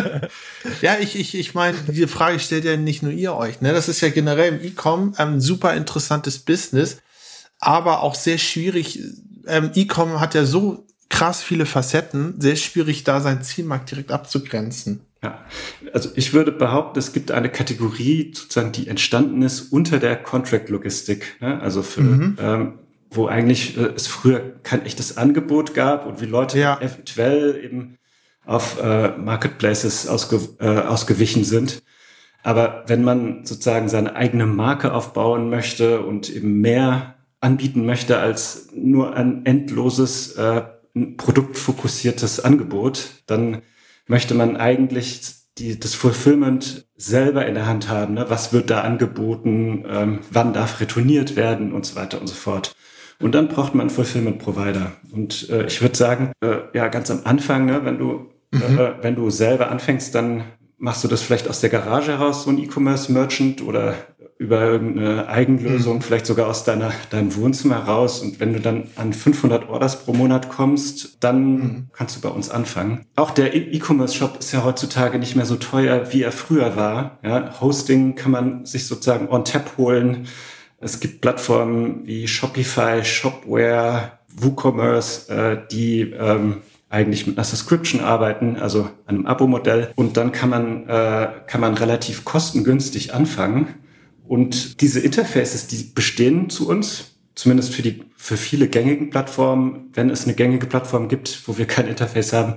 ja, 0.80 0.96
ich, 0.98 1.16
ich, 1.16 1.36
ich 1.36 1.54
meine, 1.54 1.76
die 1.86 2.06
Frage 2.06 2.40
stellt 2.40 2.64
ja 2.64 2.76
nicht 2.78 3.02
nur 3.02 3.12
ihr 3.12 3.36
euch. 3.36 3.60
Ne? 3.60 3.72
Das 3.72 3.88
ist 3.88 4.00
ja 4.00 4.08
generell 4.08 4.54
im 4.54 4.64
E-Com 4.64 5.12
ein 5.18 5.40
super 5.40 5.74
interessantes 5.74 6.38
Business, 6.38 7.02
aber 7.58 8.02
auch 8.02 8.14
sehr 8.14 8.38
schwierig. 8.38 8.98
Ähm, 9.46 9.70
E-Com 9.74 10.20
hat 10.20 10.34
ja 10.34 10.46
so 10.46 10.86
krass 11.10 11.42
viele 11.42 11.66
Facetten, 11.66 12.34
sehr 12.38 12.56
schwierig, 12.56 13.04
da 13.04 13.20
sein 13.20 13.42
Zielmarkt 13.42 13.90
direkt 13.90 14.10
abzugrenzen. 14.10 15.02
Ja, 15.22 15.44
also 15.92 16.08
ich 16.14 16.32
würde 16.32 16.50
behaupten, 16.50 16.98
es 16.98 17.12
gibt 17.12 17.30
eine 17.30 17.50
Kategorie, 17.50 18.32
sozusagen, 18.34 18.72
die 18.72 18.88
entstanden 18.88 19.42
ist 19.42 19.70
unter 19.72 19.98
der 19.98 20.16
Contract-Logistik. 20.16 21.36
Ne? 21.40 21.60
Also 21.60 21.82
für, 21.82 22.00
mhm. 22.00 22.38
ähm, 22.40 22.78
wo 23.10 23.26
eigentlich 23.26 23.76
äh, 23.76 23.92
es 23.94 24.06
früher 24.06 24.54
kein 24.62 24.86
echtes 24.86 25.18
Angebot 25.18 25.74
gab 25.74 26.06
und 26.06 26.22
wie 26.22 26.26
Leute 26.26 26.58
ja. 26.58 26.80
eventuell 26.80 27.60
eben 27.62 27.98
auf 28.46 28.80
äh, 28.80 29.10
Marketplaces 29.18 30.08
ausge, 30.08 30.40
äh, 30.58 30.66
ausgewichen 30.66 31.44
sind. 31.44 31.82
Aber 32.42 32.84
wenn 32.86 33.04
man 33.04 33.44
sozusagen 33.44 33.90
seine 33.90 34.16
eigene 34.16 34.46
Marke 34.46 34.94
aufbauen 34.94 35.50
möchte 35.50 36.00
und 36.00 36.30
eben 36.30 36.62
mehr 36.62 37.16
anbieten 37.40 37.84
möchte 37.84 38.18
als 38.18 38.68
nur 38.74 39.14
ein 39.14 39.44
endloses 39.44 40.32
äh, 40.36 40.62
produktfokussiertes 40.94 42.40
Angebot, 42.40 43.22
dann 43.26 43.62
möchte 44.06 44.34
man 44.34 44.56
eigentlich 44.56 45.34
die, 45.58 45.78
das 45.78 45.94
Fulfillment 45.94 46.86
selber 46.96 47.46
in 47.46 47.54
der 47.54 47.66
Hand 47.66 47.88
haben. 47.88 48.14
Ne? 48.14 48.26
Was 48.28 48.52
wird 48.52 48.70
da 48.70 48.80
angeboten? 48.82 49.84
Ähm, 49.88 50.20
wann 50.30 50.52
darf 50.52 50.80
retourniert 50.80 51.36
werden 51.36 51.72
und 51.72 51.86
so 51.86 51.96
weiter 51.96 52.20
und 52.20 52.26
so 52.26 52.34
fort. 52.34 52.74
Und 53.20 53.34
dann 53.34 53.48
braucht 53.48 53.74
man 53.74 53.82
einen 53.82 53.90
Fulfillment-Provider. 53.90 54.92
Und 55.12 55.50
äh, 55.50 55.66
ich 55.66 55.82
würde 55.82 55.96
sagen, 55.96 56.32
äh, 56.40 56.56
ja, 56.72 56.88
ganz 56.88 57.10
am 57.10 57.20
Anfang, 57.24 57.66
ne, 57.66 57.84
wenn 57.84 57.98
du, 57.98 58.30
mhm. 58.50 58.78
äh, 58.78 59.02
wenn 59.02 59.14
du 59.14 59.28
selber 59.28 59.70
anfängst, 59.70 60.14
dann 60.14 60.44
machst 60.78 61.04
du 61.04 61.08
das 61.08 61.20
vielleicht 61.20 61.46
aus 61.46 61.60
der 61.60 61.68
Garage 61.68 62.12
heraus, 62.12 62.44
so 62.44 62.50
ein 62.50 62.58
E-Commerce-Merchant 62.58 63.62
oder 63.62 63.94
über 64.40 64.62
irgendeine 64.62 65.28
Eigenlösung, 65.28 65.96
mhm. 65.96 66.00
vielleicht 66.00 66.24
sogar 66.24 66.48
aus 66.48 66.64
deiner, 66.64 66.92
deinem 67.10 67.36
Wohnzimmer 67.36 67.76
raus. 67.76 68.20
Und 68.20 68.40
wenn 68.40 68.54
du 68.54 68.60
dann 68.60 68.84
an 68.96 69.12
500 69.12 69.68
Orders 69.68 70.02
pro 70.02 70.14
Monat 70.14 70.48
kommst, 70.48 71.22
dann 71.22 71.44
mhm. 71.44 71.86
kannst 71.92 72.16
du 72.16 72.22
bei 72.22 72.30
uns 72.30 72.48
anfangen. 72.48 73.04
Auch 73.16 73.32
der 73.32 73.54
E-Commerce-Shop 73.54 74.38
ist 74.38 74.52
ja 74.52 74.64
heutzutage 74.64 75.18
nicht 75.18 75.36
mehr 75.36 75.44
so 75.44 75.56
teuer, 75.56 76.10
wie 76.12 76.22
er 76.22 76.32
früher 76.32 76.74
war. 76.74 77.18
Ja, 77.22 77.60
Hosting 77.60 78.14
kann 78.14 78.32
man 78.32 78.64
sich 78.64 78.86
sozusagen 78.86 79.28
on 79.28 79.44
tap 79.44 79.76
holen. 79.76 80.26
Es 80.78 81.00
gibt 81.00 81.20
Plattformen 81.20 82.06
wie 82.06 82.26
Shopify, 82.26 83.04
Shopware, 83.04 84.12
WooCommerce, 84.34 85.28
äh, 85.28 85.58
die 85.70 86.12
ähm, 86.18 86.62
eigentlich 86.88 87.26
mit 87.26 87.36
einer 87.36 87.44
Subscription 87.44 88.00
arbeiten, 88.00 88.56
also 88.56 88.88
einem 89.04 89.26
Abo-Modell. 89.26 89.92
Und 89.96 90.16
dann 90.16 90.32
kann 90.32 90.48
man, 90.48 90.88
äh, 90.88 91.28
kann 91.46 91.60
man 91.60 91.74
relativ 91.74 92.24
kostengünstig 92.24 93.12
anfangen 93.12 93.74
und 94.30 94.80
diese 94.80 95.00
Interfaces, 95.00 95.66
die 95.66 95.90
bestehen 95.92 96.48
zu 96.50 96.68
uns, 96.68 97.16
zumindest 97.34 97.74
für 97.74 97.82
die, 97.82 98.04
für 98.16 98.36
viele 98.36 98.68
gängigen 98.68 99.10
Plattformen. 99.10 99.90
Wenn 99.92 100.08
es 100.08 100.24
eine 100.24 100.34
gängige 100.34 100.66
Plattform 100.66 101.08
gibt, 101.08 101.48
wo 101.48 101.58
wir 101.58 101.66
kein 101.66 101.88
Interface 101.88 102.32
haben, 102.32 102.54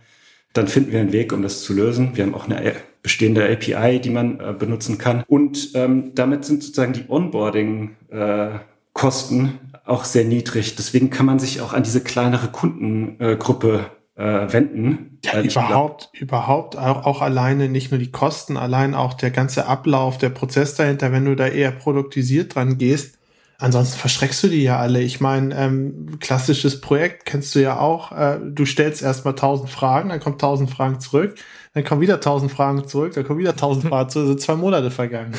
dann 0.53 0.67
finden 0.67 0.91
wir 0.91 0.99
einen 0.99 1.13
Weg, 1.13 1.33
um 1.33 1.41
das 1.41 1.63
zu 1.63 1.73
lösen. 1.73 2.15
Wir 2.15 2.25
haben 2.25 2.35
auch 2.35 2.47
eine 2.47 2.75
bestehende 3.01 3.51
API, 3.51 3.99
die 3.99 4.11
man 4.11 4.39
äh, 4.39 4.53
benutzen 4.53 4.99
kann. 4.99 5.23
Und 5.25 5.71
ähm, 5.73 6.11
damit 6.13 6.45
sind 6.45 6.61
sozusagen 6.61 6.93
die 6.93 7.05
Onboarding-Kosten 7.07 9.45
äh, 9.45 9.49
auch 9.83 10.05
sehr 10.05 10.25
niedrig. 10.25 10.75
Deswegen 10.75 11.09
kann 11.09 11.25
man 11.25 11.39
sich 11.39 11.59
auch 11.59 11.73
an 11.73 11.81
diese 11.81 12.01
kleinere 12.01 12.49
Kundengruppe 12.49 13.89
äh, 14.15 14.51
wenden. 14.51 15.19
Ja, 15.23 15.41
überhaupt, 15.41 16.11
glaub, 16.11 16.21
überhaupt 16.21 16.77
auch, 16.77 17.05
auch 17.05 17.21
alleine 17.21 17.69
nicht 17.69 17.91
nur 17.91 17.99
die 17.99 18.11
Kosten, 18.11 18.57
allein 18.57 18.93
auch 18.93 19.13
der 19.13 19.31
ganze 19.31 19.65
Ablauf, 19.65 20.17
der 20.17 20.29
Prozess 20.29 20.75
dahinter, 20.75 21.11
wenn 21.11 21.25
du 21.25 21.35
da 21.35 21.47
eher 21.47 21.71
produktisiert 21.71 22.55
dran 22.55 22.77
gehst. 22.77 23.17
Ansonsten 23.59 23.97
verschreckst 23.97 24.43
du 24.43 24.47
die 24.49 24.63
ja 24.63 24.77
alle. 24.77 25.01
Ich 25.01 25.21
meine, 25.21 25.55
ähm, 25.55 26.19
klassisches 26.19 26.81
Projekt 26.81 27.25
kennst 27.25 27.55
du 27.55 27.59
ja 27.59 27.79
auch. 27.79 28.11
Äh, 28.11 28.39
du 28.43 28.65
stellst 28.65 29.01
erstmal 29.01 29.35
tausend 29.35 29.69
Fragen, 29.69 30.09
dann 30.09 30.19
kommt 30.19 30.41
tausend 30.41 30.69
Fragen 30.69 30.99
zurück, 30.99 31.35
dann 31.73 31.83
kommen 31.83 32.01
wieder 32.01 32.19
tausend 32.19 32.51
Fragen 32.51 32.87
zurück, 32.87 33.13
dann 33.13 33.23
kommen 33.23 33.39
wieder 33.39 33.55
tausend 33.55 33.85
Fragen 33.89 34.09
zurück, 34.09 34.27
sind 34.27 34.41
zwei 34.41 34.55
Monate 34.55 34.91
vergangen. 34.91 35.33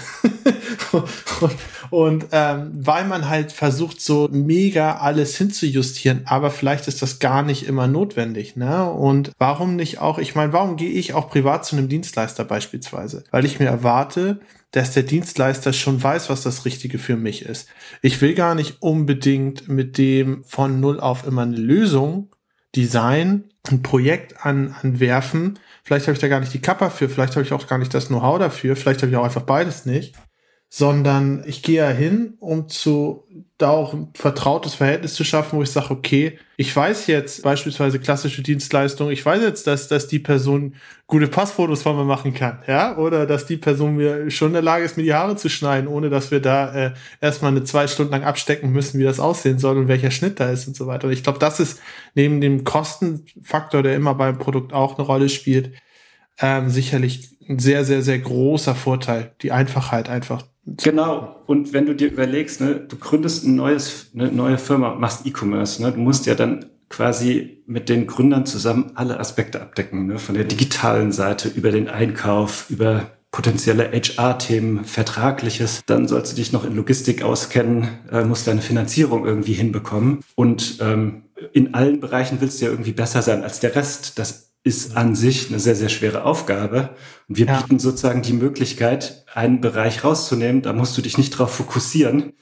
und, 0.93 1.03
und 1.43 1.53
ähm, 2.33 2.71
weil 2.75 3.05
man 3.05 3.29
halt 3.29 3.53
versucht, 3.53 4.01
so 4.01 4.29
mega 4.31 4.97
alles 4.97 5.37
hinzujustieren, 5.37 6.23
aber 6.27 6.51
vielleicht 6.51 6.89
ist 6.89 7.03
das 7.03 7.19
gar 7.19 7.43
nicht 7.43 7.67
immer 7.67 7.87
notwendig. 7.87 8.57
Ne? 8.57 8.91
Und 8.91 9.33
warum 9.39 9.77
nicht 9.77 10.01
auch, 10.01 10.19
ich 10.19 10.35
meine, 10.35 10.53
warum 10.53 10.77
gehe 10.77 10.91
ich 10.91 11.15
auch 11.15 11.31
privat 11.31 11.65
zu 11.65 11.77
einem 11.77 11.89
Dienstleister 11.89 12.45
beispielsweise? 12.45 13.25
Weil 13.31 13.45
ich 13.45 13.59
mir 13.59 13.67
erwarte, 13.67 14.41
dass 14.71 14.93
der 14.93 15.05
Dienstleister 15.05 15.73
schon 15.73 16.03
weiß, 16.03 16.31
was 16.31 16.43
das 16.43 16.65
Richtige 16.65 16.99
für 16.99 17.17
mich 17.17 17.43
ist. 17.43 17.69
Ich 18.03 18.21
will 18.21 18.35
gar 18.35 18.55
nicht 18.55 18.83
unbedingt 18.83 19.69
mit 19.69 19.99
dem 19.99 20.43
von 20.45 20.81
null 20.81 20.99
auf 21.01 21.27
immer 21.27 21.43
eine 21.43 21.57
Lösung 21.57 22.31
Design, 22.75 23.45
ein 23.71 23.83
Projekt 23.83 24.45
an, 24.45 24.75
anwerfen. 24.83 25.61
Vielleicht 25.85 26.07
habe 26.07 26.15
ich 26.15 26.19
da 26.19 26.27
gar 26.27 26.41
nicht 26.41 26.53
die 26.53 26.61
Kappa 26.61 26.91
für, 26.91 27.09
vielleicht 27.09 27.37
habe 27.37 27.47
ich 27.47 27.53
auch 27.53 27.69
gar 27.69 27.79
nicht 27.79 27.95
das 27.95 28.09
Know-how 28.09 28.41
dafür, 28.41 28.75
vielleicht 28.75 29.03
habe 29.03 29.13
ich 29.13 29.17
auch 29.17 29.25
einfach 29.25 29.43
beides 29.43 29.87
nicht 29.87 30.15
sondern 30.77 31.45
ich 31.47 31.63
gehe 31.63 31.77
ja 31.77 31.89
hin, 31.89 32.35
um 32.41 32.69
zu 32.69 33.29
da 33.59 33.71
auch 33.71 33.95
ein 33.95 34.09
vertrautes 34.13 34.75
Verhältnis 34.75 35.15
zu 35.15 35.23
schaffen, 35.23 35.57
wo 35.57 35.63
ich 35.63 35.71
sage, 35.71 35.93
okay, 35.93 36.37
ich 36.57 36.75
weiß 36.75 37.07
jetzt 37.07 37.45
beispielsweise 37.45 38.01
klassische 38.01 38.43
Dienstleistungen, 38.43 39.13
ich 39.13 39.25
weiß 39.25 39.41
jetzt, 39.41 39.69
dass, 39.69 39.87
dass 39.87 40.09
die 40.09 40.19
Person 40.19 40.75
gute 41.07 41.29
Passfotos 41.29 41.83
von 41.83 41.97
mir 41.97 42.03
machen 42.03 42.35
kann, 42.35 42.59
ja, 42.67 42.99
oder 42.99 43.25
dass 43.25 43.47
die 43.47 43.57
Person 43.57 43.95
mir 43.95 44.29
schon 44.33 44.49
in 44.49 44.55
der 44.55 44.63
Lage 44.63 44.85
ist, 44.85 44.97
mir 44.97 45.05
die 45.05 45.15
Haare 45.15 45.37
zu 45.37 45.49
schneiden, 45.49 45.87
ohne 45.87 46.11
dass 46.11 46.33
wir 46.33 46.41
da 46.41 46.75
äh, 46.75 46.95
erstmal 47.21 47.53
eine 47.53 47.63
zwei 47.63 47.87
Stunden 47.87 48.11
lang 48.11 48.25
abstecken 48.25 48.73
müssen, 48.73 48.99
wie 48.99 49.05
das 49.05 49.21
aussehen 49.21 49.61
soll 49.61 49.79
und 49.79 49.87
welcher 49.87 50.11
Schnitt 50.11 50.41
da 50.41 50.51
ist 50.51 50.67
und 50.67 50.75
so 50.75 50.89
weiter. 50.89 51.07
Und 51.07 51.13
ich 51.13 51.23
glaube, 51.23 51.39
das 51.39 51.61
ist 51.61 51.81
neben 52.17 52.41
dem 52.41 52.65
Kostenfaktor, 52.65 53.85
der 53.85 53.95
immer 53.95 54.17
beim 54.17 54.39
Produkt 54.39 54.73
auch 54.73 54.99
eine 54.99 55.07
Rolle 55.07 55.29
spielt, 55.29 55.71
ähm, 56.41 56.69
sicherlich 56.69 57.39
ein 57.49 57.61
sehr, 57.61 57.85
sehr, 57.85 58.03
sehr 58.03 58.19
großer 58.19 58.75
Vorteil, 58.75 59.37
die 59.41 59.53
Einfachheit 59.53 60.09
einfach 60.09 60.43
Genau. 60.67 61.43
Und 61.47 61.73
wenn 61.73 61.87
du 61.87 61.95
dir 61.95 62.11
überlegst, 62.11 62.61
ne, 62.61 62.77
du 62.77 62.97
gründest 62.97 63.45
ein 63.45 63.55
neues, 63.55 64.11
eine 64.15 64.33
neue 64.33 64.59
Firma, 64.59 64.95
machst 64.95 65.27
E-Commerce, 65.27 65.83
ne, 65.83 65.93
du 65.93 66.01
musst 66.01 66.27
ja 66.27 66.35
dann 66.35 66.67
quasi 66.89 67.63
mit 67.67 67.89
den 67.89 68.07
Gründern 68.07 68.47
zusammen 68.47 68.93
alle 68.95 69.19
Aspekte 69.21 69.61
abdecken, 69.61 70.07
ne, 70.07 70.19
von 70.19 70.35
der 70.35 70.45
digitalen 70.45 71.13
Seite 71.13 71.49
über 71.49 71.71
den 71.71 71.89
Einkauf, 71.89 72.71
über 72.71 73.11
potenzielle 73.31 73.91
HR-Themen, 73.91 74.85
Vertragliches. 74.85 75.83
Dann 75.87 76.07
sollst 76.07 76.33
du 76.33 76.37
dich 76.37 76.53
noch 76.53 76.65
in 76.65 76.77
Logistik 76.77 77.23
auskennen, 77.23 77.89
äh, 78.13 78.25
musst 78.25 78.47
deine 78.47 78.61
Finanzierung 78.61 79.27
irgendwie 79.27 79.55
hinbekommen. 79.55 80.21
Und 80.37 80.79
ähm, 80.81 81.25
in 81.53 81.75
allen 81.75 81.99
Bereichen 81.99 82.41
willst 82.41 82.61
du 82.61 82.67
ja 82.67 82.71
irgendwie 82.71 82.93
besser 82.93 83.23
sein 83.23 83.43
als 83.43 83.59
der 83.59 83.75
Rest. 83.75 84.21
Das 84.21 84.44
ist 84.65 84.97
an 84.97 85.15
sich 85.15 85.51
eine 85.51 85.61
sehr, 85.61 85.77
sehr 85.77 85.91
schwere 85.91 86.25
Aufgabe. 86.25 86.91
Und 87.29 87.37
wir 87.37 87.47
ja. 87.47 87.61
bieten 87.61 87.79
sozusagen 87.79 88.23
die 88.23 88.33
Möglichkeit, 88.33 89.25
einen 89.33 89.61
Bereich 89.61 90.03
rauszunehmen. 90.03 90.63
Da 90.63 90.73
musst 90.73 90.97
du 90.99 91.03
dich 91.03 91.19
nicht 91.19 91.31
drauf 91.31 91.55
fokussieren. 91.55 92.33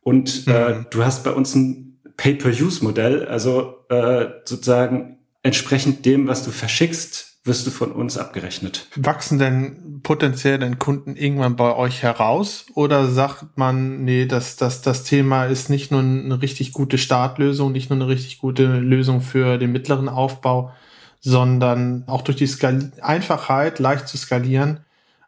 Und 0.00 0.46
äh, 0.48 0.50
mhm. 0.50 0.80
äh, 0.80 0.84
du 0.90 1.04
hast 1.04 1.22
bei 1.24 1.30
uns 1.30 1.54
ein 1.54 2.00
Pay-per-Use-Modell, 2.16 3.26
also 3.26 3.76
äh, 3.88 4.26
sozusagen 4.44 5.18
entsprechend 5.42 6.04
dem, 6.04 6.26
was 6.26 6.44
du 6.44 6.50
verschickst, 6.50 7.38
wirst 7.44 7.66
du 7.66 7.70
von 7.70 7.92
uns 7.92 8.18
abgerechnet. 8.18 8.88
Wachsen 8.96 9.38
denn 9.38 10.00
potenziell 10.02 10.58
denn 10.58 10.78
Kunden 10.78 11.16
irgendwann 11.16 11.56
bei 11.56 11.74
euch 11.74 12.02
heraus? 12.02 12.66
Oder 12.74 13.06
sagt 13.06 13.56
man, 13.56 14.04
nee, 14.04 14.26
das, 14.26 14.56
das, 14.56 14.82
das 14.82 15.04
Thema 15.04 15.46
ist 15.46 15.70
nicht 15.70 15.90
nur 15.90 16.00
eine 16.00 16.42
richtig 16.42 16.72
gute 16.72 16.98
Startlösung, 16.98 17.72
nicht 17.72 17.90
nur 17.90 17.98
eine 17.98 18.08
richtig 18.08 18.38
gute 18.38 18.66
Lösung 18.80 19.22
für 19.22 19.56
den 19.56 19.72
mittleren 19.72 20.08
Aufbau, 20.08 20.72
sondern 21.20 22.04
auch 22.06 22.22
durch 22.22 22.38
die 22.38 22.46
Skal 22.46 22.92
Einfachheit, 23.02 23.78
leicht 23.78 24.08
zu 24.08 24.16
skalieren, 24.16 24.80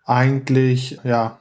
eigentlich, 0.05 0.99
ja, 1.05 1.39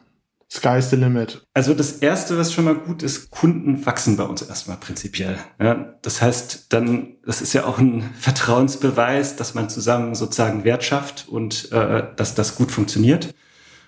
sky's 0.52 0.90
the 0.90 0.98
limit. 0.98 1.46
Also 1.54 1.74
das 1.74 1.94
erste, 1.94 2.38
was 2.38 2.52
schon 2.52 2.66
mal 2.66 2.76
gut 2.76 3.04
ist, 3.04 3.32
Kunden 3.32 3.86
wachsen 3.86 4.18
bei 4.18 4.24
uns 4.24 4.42
erstmal 4.42 4.78
prinzipiell. 4.78 5.38
Ja, 5.60 5.96
das 6.02 6.22
heißt, 6.22 6.74
dann, 6.74 7.16
das 7.26 7.42
ist 7.42 7.54
ja 7.54 7.66
auch 7.66 7.80
ein 7.80 8.10
Vertrauensbeweis, 8.20 9.38
dass 9.38 9.54
man 9.54 9.70
zusammen 9.70 10.14
sozusagen 10.14 10.66
Wert 10.66 10.84
schafft 10.84 11.30
und 11.30 11.72
äh, 11.72 12.04
dass 12.18 12.36
das 12.36 12.56
gut 12.56 12.72
funktioniert. 12.72 13.34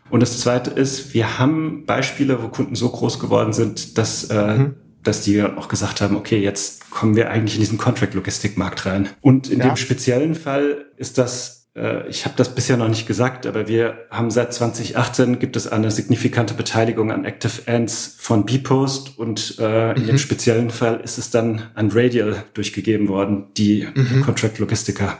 Und 0.10 0.21
das 0.21 0.39
zweite 0.39 0.69
ist, 0.69 1.13
wir 1.13 1.39
haben 1.39 1.86
Beispiele, 1.86 2.41
wo 2.41 2.47
Kunden 2.47 2.76
so 2.76 2.89
groß 2.89 3.19
geworden 3.19 3.52
sind, 3.52 3.97
dass 3.97 4.26
äh, 4.30 4.58
mhm 4.58 4.76
dass 5.04 5.22
die 5.22 5.42
auch 5.44 5.68
gesagt 5.68 6.02
haben, 6.02 6.16
okay, 6.16 6.39
jetzt 6.39 6.89
kommen 6.89 7.16
wir 7.16 7.30
eigentlich 7.30 7.56
in 7.56 7.62
diesen 7.62 7.78
Contract-Logistik-Markt 7.78 8.86
rein. 8.86 9.10
Und 9.22 9.50
in 9.50 9.60
ja. 9.60 9.68
dem 9.68 9.76
speziellen 9.76 10.36
Fall 10.36 10.86
ist 10.98 11.18
das, 11.18 11.68
äh, 11.76 12.08
ich 12.08 12.26
habe 12.26 12.36
das 12.38 12.56
bisher 12.56 12.78
noch 12.78 12.88
nicht 12.88 13.06
gesagt, 13.06 13.46
aber 13.46 13.68
wir 13.68 14.06
haben 14.10 14.32
seit 14.32 14.54
2018 14.54 15.39
gibt 15.39 15.56
es 15.56 15.68
eine 15.68 15.92
signifikante 15.92 16.54
Beteiligung 16.54 17.12
an 17.12 17.26
Active 17.26 17.68
Ends 17.68 18.16
von 18.18 18.46
Bpost 18.46 19.18
und 19.18 19.58
äh, 19.60 19.92
mhm. 19.92 19.98
in 19.98 20.08
dem 20.08 20.18
speziellen 20.18 20.70
Fall 20.70 21.02
ist 21.02 21.18
es 21.18 21.30
dann 21.30 21.63
an 21.76 21.92
Radial 21.92 22.44
durchgegeben 22.54 23.10
worden, 23.10 23.48
die 23.58 23.88
mhm. 23.94 24.22
Contract-Logistiker 24.24 25.20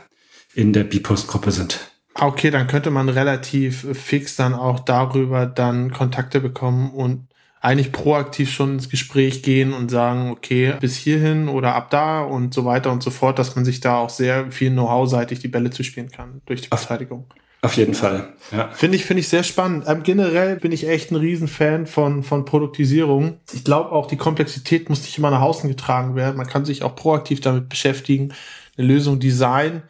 in 0.54 0.72
der 0.72 0.84
Bpost-Gruppe 0.84 1.50
sind. 1.50 1.90
Okay, 2.14 2.50
dann 2.50 2.68
könnte 2.68 2.92
man 2.92 3.08
relativ 3.08 3.86
fix 3.92 4.36
dann 4.36 4.54
auch 4.54 4.80
darüber 4.80 5.46
dann 5.46 5.90
Kontakte 5.92 6.40
bekommen 6.40 6.92
und 6.92 7.26
eigentlich 7.64 7.92
proaktiv 7.92 8.50
schon 8.50 8.74
ins 8.74 8.90
Gespräch 8.90 9.42
gehen 9.42 9.72
und 9.72 9.90
sagen, 9.90 10.30
okay, 10.30 10.74
bis 10.80 10.96
hierhin 10.96 11.48
oder 11.48 11.74
ab 11.74 11.90
da 11.90 12.22
und 12.22 12.52
so 12.52 12.66
weiter 12.66 12.92
und 12.92 13.02
so 13.02 13.10
fort, 13.10 13.38
dass 13.38 13.56
man 13.56 13.64
sich 13.64 13.80
da 13.80 13.96
auch 13.96 14.10
sehr 14.10 14.50
viel 14.50 14.70
Know-how-seitig 14.70 15.38
die 15.38 15.48
Bälle 15.48 15.70
zuspielen 15.70 16.10
kann 16.10 16.42
durch 16.44 16.60
die 16.60 16.68
Verteidigung. 16.68 17.24
Auf 17.62 17.78
jeden 17.78 17.94
Fall. 17.94 18.34
Ja. 18.52 18.68
Finde 18.68 18.96
ich, 18.96 19.06
finde 19.06 19.22
ich 19.22 19.28
sehr 19.28 19.44
spannend. 19.44 19.84
Ähm, 19.88 20.02
generell 20.02 20.56
bin 20.56 20.72
ich 20.72 20.86
echt 20.86 21.10
ein 21.10 21.16
Riesenfan 21.16 21.86
von, 21.86 22.22
von 22.22 22.44
Produktisierung. 22.44 23.38
Ich 23.54 23.64
glaube 23.64 23.92
auch, 23.92 24.08
die 24.08 24.18
Komplexität 24.18 24.90
muss 24.90 25.00
nicht 25.00 25.16
immer 25.16 25.30
nach 25.30 25.40
außen 25.40 25.70
getragen 25.70 26.16
werden. 26.16 26.36
Man 26.36 26.46
kann 26.46 26.66
sich 26.66 26.82
auch 26.82 26.94
proaktiv 26.94 27.40
damit 27.40 27.70
beschäftigen, 27.70 28.34
eine 28.76 28.86
Lösung 28.86 29.20
designen, 29.20 29.84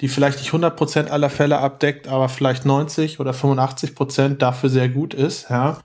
die 0.00 0.08
vielleicht 0.08 0.38
nicht 0.38 0.50
100% 0.50 1.06
aller 1.06 1.30
Fälle 1.30 1.58
abdeckt, 1.58 2.08
aber 2.08 2.28
vielleicht 2.28 2.66
90 2.66 3.20
oder 3.20 3.30
85% 3.30 4.38
dafür 4.38 4.68
sehr 4.68 4.88
gut 4.88 5.14
ist, 5.14 5.48
ja 5.48 5.78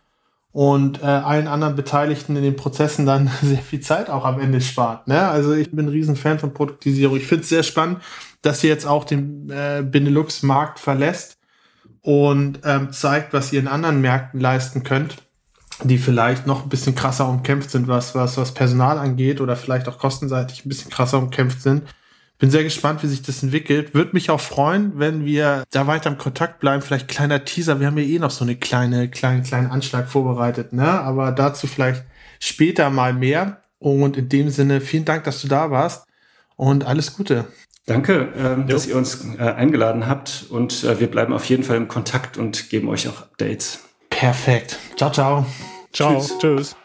und 0.56 1.04
äh, 1.04 1.06
allen 1.06 1.50
anderen 1.50 1.76
Beteiligten 1.76 2.38
in 2.38 2.44
den 2.44 2.56
Prozessen 2.56 3.06
dann 3.06 3.30
sehr 3.42 3.58
viel 3.58 3.82
Zeit 3.82 4.10
auch 4.10 4.24
am 4.24 4.40
Ende 4.40 4.62
spart. 4.62 5.06
Ne? 5.06 5.28
Also 5.28 5.54
ich 5.54 5.70
bin 5.70 5.88
ein 5.88 5.90
Riesenfan 5.90 6.40
von 6.40 6.54
Produktisierung. 6.54 7.18
Ich 7.18 7.28
finde 7.28 7.44
es 7.44 7.50
sehr 7.50 7.64
spannend, 7.64 8.00
dass 8.42 8.64
ihr 8.64 8.70
jetzt 8.70 8.86
auch 8.86 9.04
den 9.04 9.50
äh, 9.50 9.84
Benelux-Markt 9.86 10.80
verlässt 10.80 11.40
und 12.00 12.60
ähm, 12.64 12.94
zeigt, 12.94 13.34
was 13.34 13.52
ihr 13.52 13.60
in 13.60 13.68
anderen 13.68 14.00
Märkten 14.00 14.40
leisten 14.40 14.84
könnt, 14.84 15.18
die 15.84 15.98
vielleicht 15.98 16.48
noch 16.48 16.64
ein 16.64 16.70
bisschen 16.70 16.96
krasser 16.96 17.28
umkämpft 17.28 17.70
sind, 17.70 17.90
was, 17.90 18.16
was, 18.16 18.38
was 18.38 18.54
Personal 18.54 18.98
angeht 18.98 19.42
oder 19.42 19.58
vielleicht 19.58 19.90
auch 19.90 19.98
kostenseitig 19.98 20.66
ein 20.66 20.70
bisschen 20.70 20.90
krasser 20.90 21.18
umkämpft 21.18 21.62
sind. 21.62 21.84
Bin 22.38 22.52
sehr 22.52 22.64
gespannt, 22.64 23.02
wie 23.02 23.08
sich 23.08 23.22
das 23.22 23.44
entwickelt. 23.44 23.94
Würde 23.94 24.12
mich 24.14 24.30
auch 24.30 24.42
freuen, 24.42 24.94
wenn 25.00 25.24
wir 25.24 25.64
da 25.72 25.88
weiter 25.88 26.10
im 26.10 26.18
Kontakt 26.18 26.60
bleiben. 26.60 26.82
Vielleicht 26.82 27.08
kleiner 27.08 27.46
Teaser. 27.46 27.80
Wir 27.80 27.88
haben 27.88 27.98
ja 27.98 28.04
eh 28.04 28.20
noch 28.20 28.32
so 28.32 28.44
eine 28.44 28.58
kleine, 28.58 29.10
kleinen, 29.10 29.44
kleinen 29.44 29.72
Anschlag 29.72 30.10
vorbereitet, 30.10 30.74
ne? 30.74 30.88
Aber 30.88 31.32
dazu 31.32 31.68
vielleicht 31.68 32.04
später 32.40 32.90
mal 32.90 33.14
mehr. 33.14 33.62
Und 33.80 34.18
in 34.18 34.30
dem 34.30 34.50
Sinne, 34.50 34.82
vielen 34.82 35.06
Dank, 35.06 35.24
dass 35.24 35.42
du 35.42 35.48
da 35.48 35.72
warst 35.72 36.06
und 36.56 36.86
alles 36.86 37.16
Gute. 37.16 37.46
Danke, 37.86 38.30
ähm, 38.36 38.68
dass 38.68 38.88
ihr 38.88 38.96
uns 38.96 39.24
äh, 39.38 39.44
eingeladen 39.44 40.08
habt 40.08 40.46
und 40.50 40.84
äh, 40.84 41.00
wir 41.00 41.08
bleiben 41.08 41.34
auf 41.34 41.46
jeden 41.46 41.64
Fall 41.64 41.78
im 41.78 41.88
Kontakt 41.88 42.38
und 42.38 42.70
geben 42.70 42.90
euch 42.90 43.08
auch 43.08 43.22
Updates. 43.22 43.80
Perfekt. 44.10 44.80
Ciao, 44.96 45.12
ciao. 45.12 45.46
Ciao. 45.94 46.20
Tschüss. 46.20 46.38
Tschüss. 46.40 46.76